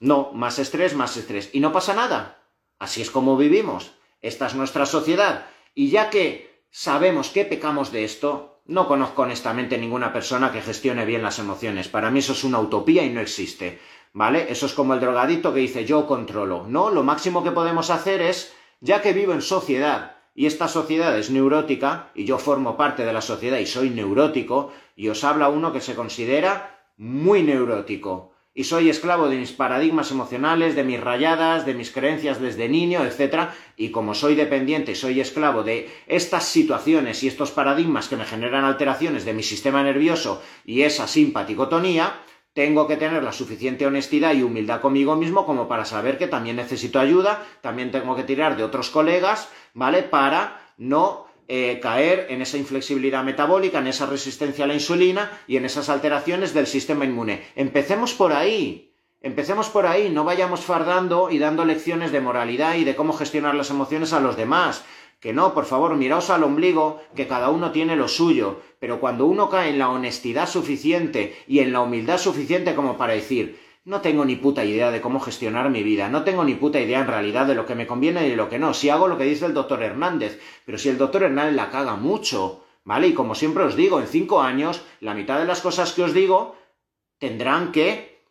[0.00, 1.50] No, más estrés, más estrés.
[1.52, 2.42] Y no pasa nada.
[2.78, 3.92] Así es como vivimos.
[4.20, 9.76] Esta es nuestra sociedad y ya que sabemos que pecamos de esto, no conozco honestamente
[9.76, 11.88] ninguna persona que gestione bien las emociones.
[11.88, 13.80] Para mí eso es una utopía y no existe.
[14.12, 14.46] ¿Vale?
[14.48, 16.64] Eso es como el drogadito que dice yo controlo.
[16.68, 21.16] No, lo máximo que podemos hacer es, ya que vivo en sociedad y esta sociedad
[21.18, 25.48] es neurótica, y yo formo parte de la sociedad y soy neurótico, y os habla
[25.48, 31.00] uno que se considera muy neurótico y soy esclavo de mis paradigmas emocionales, de mis
[31.00, 33.48] rayadas, de mis creencias desde niño, etc.
[33.76, 38.24] Y como soy dependiente y soy esclavo de estas situaciones y estos paradigmas que me
[38.24, 42.14] generan alteraciones de mi sistema nervioso y esa simpaticotonía,
[42.54, 46.56] tengo que tener la suficiente honestidad y humildad conmigo mismo como para saber que también
[46.56, 50.02] necesito ayuda, también tengo que tirar de otros colegas, ¿vale?
[50.02, 55.56] Para no eh, caer en esa inflexibilidad metabólica, en esa resistencia a la insulina y
[55.56, 57.42] en esas alteraciones del sistema inmune.
[57.56, 58.92] Empecemos por ahí.
[59.20, 63.54] Empecemos por ahí, no vayamos fardando y dando lecciones de moralidad y de cómo gestionar
[63.54, 64.84] las emociones a los demás.
[65.24, 69.24] Que no, por favor, miraos al ombligo, que cada uno tiene lo suyo, pero cuando
[69.24, 74.02] uno cae en la honestidad suficiente y en la humildad suficiente como para decir, no
[74.02, 77.06] tengo ni puta idea de cómo gestionar mi vida, no tengo ni puta idea en
[77.06, 79.24] realidad de lo que me conviene y de lo que no, si hago lo que
[79.24, 83.08] dice el doctor Hernández, pero si el doctor Hernández la caga mucho, ¿vale?
[83.08, 86.12] Y como siempre os digo, en cinco años, la mitad de las cosas que os
[86.12, 86.54] digo
[87.16, 88.26] tendrán que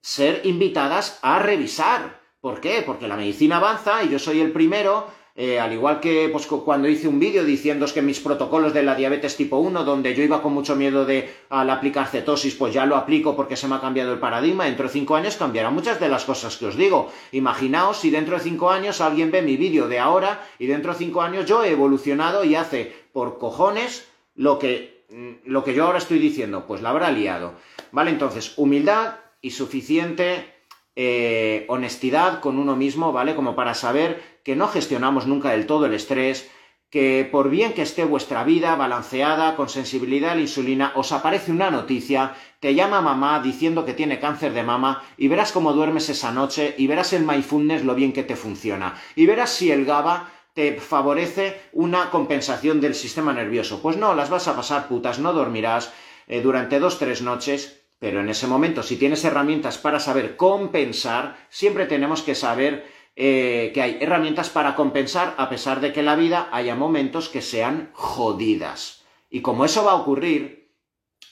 [0.00, 2.20] ser invitadas a revisar.
[2.40, 2.82] ¿Por qué?
[2.84, 6.88] Porque la medicina avanza y yo soy el primero eh, al igual que pues, cuando
[6.88, 10.42] hice un vídeo diciendo que mis protocolos de la diabetes tipo 1, donde yo iba
[10.42, 13.80] con mucho miedo de al aplicar cetosis, pues ya lo aplico porque se me ha
[13.80, 14.66] cambiado el paradigma.
[14.66, 17.10] Dentro de cinco años cambiarán muchas de las cosas que os digo.
[17.32, 20.98] Imaginaos si dentro de cinco años alguien ve mi vídeo de ahora y dentro de
[20.98, 25.86] cinco años yo he evolucionado y hace por cojones lo que, mm, lo que yo
[25.86, 26.66] ahora estoy diciendo.
[26.66, 27.54] Pues la habrá liado.
[27.90, 28.10] ¿Vale?
[28.10, 30.52] Entonces, humildad y suficiente
[30.94, 33.34] eh, honestidad con uno mismo, ¿vale?
[33.34, 36.50] Como para saber que no gestionamos nunca del todo el estrés,
[36.90, 41.50] que por bien que esté vuestra vida balanceada, con sensibilidad a la insulina, os aparece
[41.50, 46.10] una noticia, te llama mamá diciendo que tiene cáncer de mama y verás cómo duermes
[46.10, 49.86] esa noche y verás el mindfulness lo bien que te funciona y verás si el
[49.86, 53.80] GABA te favorece una compensación del sistema nervioso.
[53.80, 55.94] Pues no, las vas a pasar putas, no dormirás
[56.28, 61.36] eh, durante dos, tres noches pero en ese momento, si tienes herramientas para saber compensar,
[61.50, 62.84] siempre tenemos que saber
[63.14, 67.28] eh, que hay herramientas para compensar a pesar de que en la vida haya momentos
[67.28, 69.02] que sean jodidas.
[69.28, 70.62] Y como eso va a ocurrir,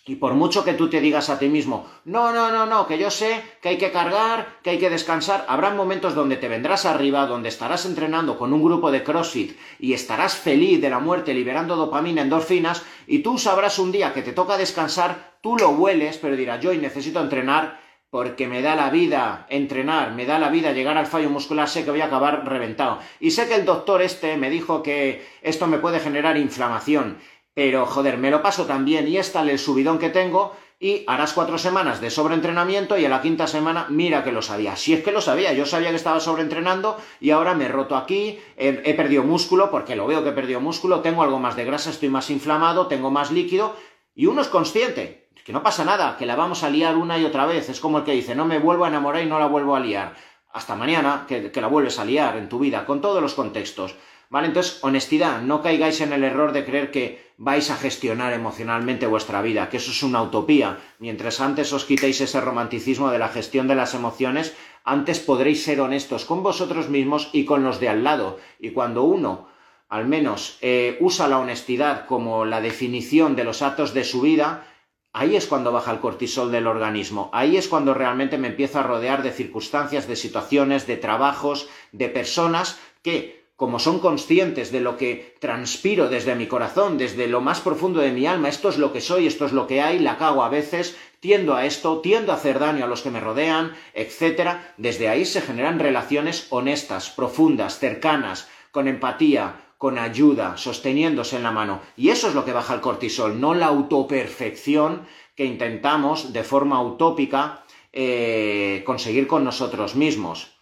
[0.07, 2.99] y por mucho que tú te digas a ti mismo, no, no, no, no, que
[2.99, 6.85] yo sé que hay que cargar, que hay que descansar, habrá momentos donde te vendrás
[6.85, 11.33] arriba, donde estarás entrenando con un grupo de CrossFit y estarás feliz de la muerte
[11.33, 16.19] liberando dopamina, endorfinas, y tú sabrás un día que te toca descansar, tú lo hueles,
[16.19, 17.80] pero dirás, yo necesito entrenar
[18.11, 21.85] porque me da la vida entrenar, me da la vida llegar al fallo muscular, sé
[21.85, 22.99] que voy a acabar reventado.
[23.21, 27.19] Y sé que el doctor este me dijo que esto me puede generar inflamación
[27.55, 31.35] pero joder, me lo paso también y es tal el subidón que tengo y harás
[31.35, 34.77] cuatro semanas de sobreentrenamiento y a la quinta semana mira que lo sabía.
[34.77, 37.97] Si es que lo sabía, yo sabía que estaba sobreentrenando y ahora me he roto
[37.97, 41.57] aquí, he, he perdido músculo porque lo veo que he perdido músculo, tengo algo más
[41.57, 43.77] de grasa, estoy más inflamado, tengo más líquido
[44.15, 45.20] y uno es consciente.
[45.51, 47.69] Que no pasa nada, que la vamos a liar una y otra vez.
[47.71, 49.81] Es como el que dice, no me vuelvo a enamorar y no la vuelvo a
[49.81, 50.15] liar.
[50.53, 53.97] Hasta mañana, que, la vuelves a liar en tu vida, con todos los contextos.
[54.29, 54.47] ¿Vale?
[54.47, 59.43] Entonces, honestidad, no caigáis en el error de creer que vais a gestionar emocionalmente vuestra
[59.43, 60.79] vida, que eso es una utopía.
[61.01, 65.81] Mientras antes os quitéis ese romanticismo de la gestión de las emociones, antes podréis ser
[65.81, 68.39] honestos con vosotros mismos y con los de al lado.
[68.61, 69.49] Y cuando uno,
[69.89, 74.69] al menos, eh, usa la honestidad como la definición de los actos de su vida,
[75.13, 78.85] Ahí es cuando baja el cortisol del organismo, ahí es cuando realmente me empiezo a
[78.85, 84.97] rodear de circunstancias, de situaciones, de trabajos, de personas que como son conscientes de lo
[84.97, 88.91] que transpiro desde mi corazón, desde lo más profundo de mi alma, esto es lo
[88.91, 92.33] que soy, esto es lo que hay, la cago a veces, tiendo a esto, tiendo
[92.33, 94.61] a hacer daño a los que me rodean, etc.
[94.79, 101.53] Desde ahí se generan relaciones honestas, profundas, cercanas, con empatía, con ayuda, sosteniéndose en la
[101.53, 101.81] mano.
[101.97, 106.83] Y eso es lo que baja el cortisol, no la autoperfección que intentamos de forma
[106.83, 110.53] utópica eh, conseguir con nosotros mismos.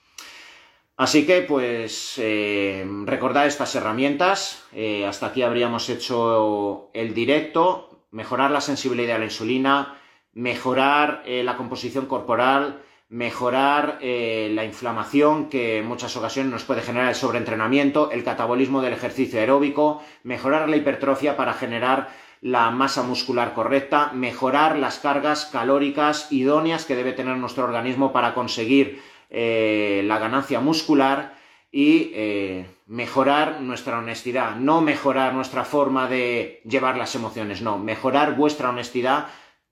[0.96, 4.62] Así que, pues, eh, recordad estas herramientas.
[4.72, 8.04] Eh, hasta aquí habríamos hecho el directo.
[8.12, 9.98] Mejorar la sensibilidad a la insulina,
[10.32, 17.14] mejorar la composición corporal, mejorar la inflamación que en muchas ocasiones nos puede generar el
[17.14, 22.08] sobreentrenamiento, el catabolismo del ejercicio aeróbico, mejorar la hipertrofia para generar
[22.40, 28.34] la masa muscular correcta, mejorar las cargas calóricas idóneas que debe tener nuestro organismo para
[28.34, 29.00] conseguir
[29.30, 31.34] eh, la ganancia muscular
[31.70, 38.36] y eh, mejorar nuestra honestidad, no mejorar nuestra forma de llevar las emociones, no, mejorar
[38.36, 39.26] vuestra honestidad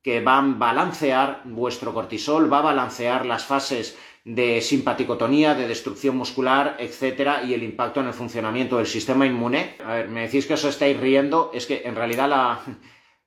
[0.06, 6.16] que va a balancear vuestro cortisol, va a balancear las fases de simpaticotonía, de destrucción
[6.16, 9.74] muscular, etcétera, y el impacto en el funcionamiento del sistema inmune.
[9.84, 12.60] A ver, me decís que os estáis riendo, es que en realidad la,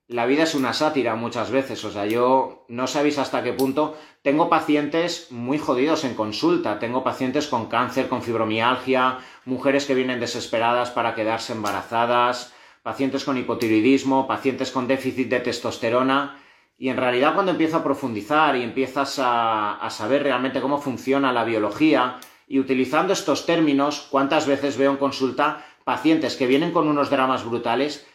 [0.07, 3.97] la vida es una sátira muchas veces, o sea, yo no sabéis hasta qué punto
[4.21, 10.21] tengo pacientes muy jodidos en consulta, tengo pacientes con cáncer, con fibromialgia, mujeres que vienen
[10.21, 12.53] desesperadas para quedarse embarazadas,
[12.83, 16.38] pacientes con hipotiroidismo, pacientes con déficit de testosterona
[16.79, 21.31] Y en realidad cuando empiezo a profundizar y empiezas a, a saber realmente cómo funciona
[21.31, 22.19] la biología,
[22.49, 27.45] y utilizando estos términos, ¿cuántas veces veo en consulta pacientes que vienen con unos dramas
[27.45, 28.07] brutales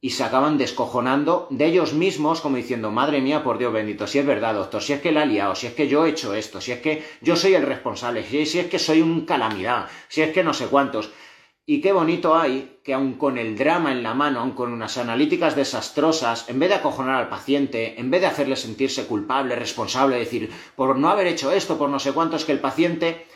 [0.00, 4.18] y se acaban descojonando de ellos mismos como diciendo, madre mía, por Dios bendito, si
[4.18, 6.34] es verdad, doctor, si es que la he liado, si es que yo he hecho
[6.34, 10.22] esto, si es que yo soy el responsable, si es que soy un calamidad, si
[10.22, 11.12] es que no sé cuántos.
[11.64, 14.98] Y qué bonito hay que aun con el drama en la mano, aun con unas
[14.98, 20.18] analíticas desastrosas, en vez de acojonar al paciente, en vez de hacerle sentirse culpable, responsable,
[20.18, 23.26] decir, por no haber hecho esto, por no sé cuántos, que el paciente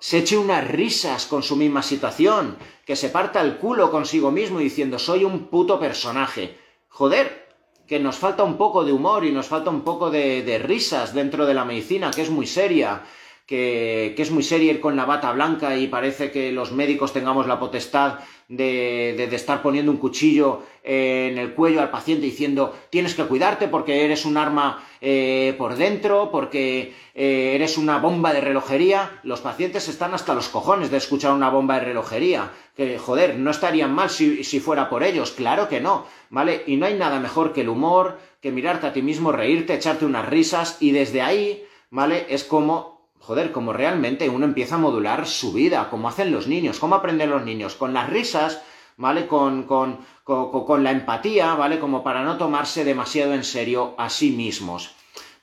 [0.00, 4.58] se eche unas risas con su misma situación, que se parta el culo consigo mismo
[4.58, 6.58] diciendo soy un puto personaje.
[6.88, 7.44] Joder,
[7.86, 11.46] que nos falta un poco de humor y nos falta un poco de, risas dentro
[11.46, 13.02] de la medicina, que es muy seria,
[13.46, 17.46] que, es muy seria ir con la bata blanca y parece que los médicos tengamos
[17.46, 23.14] la potestad de, de, estar poniendo un cuchillo en el cuello al paciente diciendo tienes
[23.14, 28.40] que cuidarte porque eres un arma eh, por dentro, porque eh, eres una bomba de
[28.40, 29.20] relojería.
[29.22, 32.52] Los pacientes están hasta los cojones de escuchar una bomba de relojería.
[32.74, 36.62] Que, joder, no estarían mal si, si fuera por ellos, claro que no, ¿vale?
[36.66, 40.06] Y no hay nada mejor que el humor, que mirarte a ti mismo, reírte, echarte
[40.06, 42.24] unas risas y desde ahí, ¿vale?
[42.30, 42.93] Es como
[43.26, 47.30] joder, como realmente uno empieza a modular su vida, como hacen los niños, cómo aprenden
[47.30, 48.62] los niños, con las risas,
[48.96, 49.26] ¿vale?
[49.26, 51.78] Con, con, con, la empatía, ¿vale?
[51.78, 54.94] Como para no tomarse demasiado en serio a sí mismos,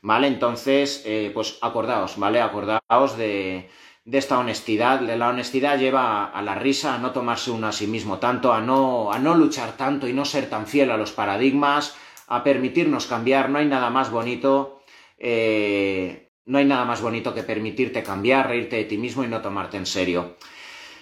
[0.02, 0.28] ¿vale?
[0.28, 2.40] Entonces, eh, pues acordaos, ¿vale?
[2.40, 3.70] Acordaos de,
[4.06, 5.02] de esta honestidad.
[5.02, 8.62] La honestidad lleva a la risa, a no tomarse uno a sí mismo tanto, a
[8.62, 11.96] no, a no luchar tanto y no ser tan fiel a los paradigmas,
[12.28, 13.50] a permitirnos cambiar.
[13.50, 14.82] No hay nada más bonito
[15.18, 19.42] eh, no hay nada más bonito que permitirte cambiar, reírte de ti mismo y no
[19.42, 20.36] tomarte en serio.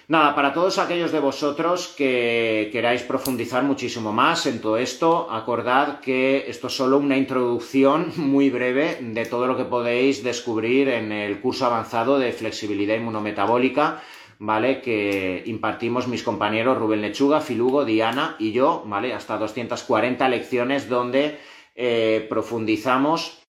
[0.06, 5.98] Nada, para todos aquellos de vosotros que queráis profundizar muchísimo más en todo esto, acordad
[5.98, 11.10] que esto es solo una introducción muy breve de todo lo que podéis descubrir en
[11.10, 14.00] el curso avanzado de flexibilidad inmunometabólica,
[14.38, 14.80] ¿vale?
[14.80, 19.14] Que impartimos mis compañeros Rubén Lechuga, Filugo, Diana y yo, ¿vale?
[19.14, 21.38] Hasta 240 lecciones donde
[21.74, 23.39] eh, profundizamos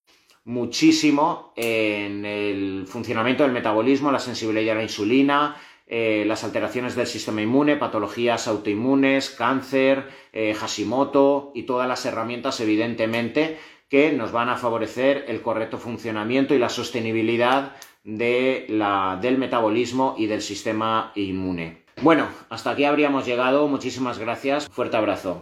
[0.44, 5.56] muchísimo en el funcionamiento del metabolismo, la sensibilidad a la insulina,
[5.88, 12.60] eh, las alteraciones del sistema inmune, patologías autoinmunes, cáncer, eh, Hashimoto y todas las herramientas,
[12.62, 13.58] evidentemente,
[13.90, 20.16] que nos van a favorecer el correcto funcionamiento y la sostenibilidad de la, del metabolismo
[20.18, 21.84] y del sistema inmune.
[22.02, 23.68] Bueno, hasta aquí habríamos llegado.
[23.68, 24.70] Muchísimas gracias.
[24.70, 25.40] Fuerte abrazo.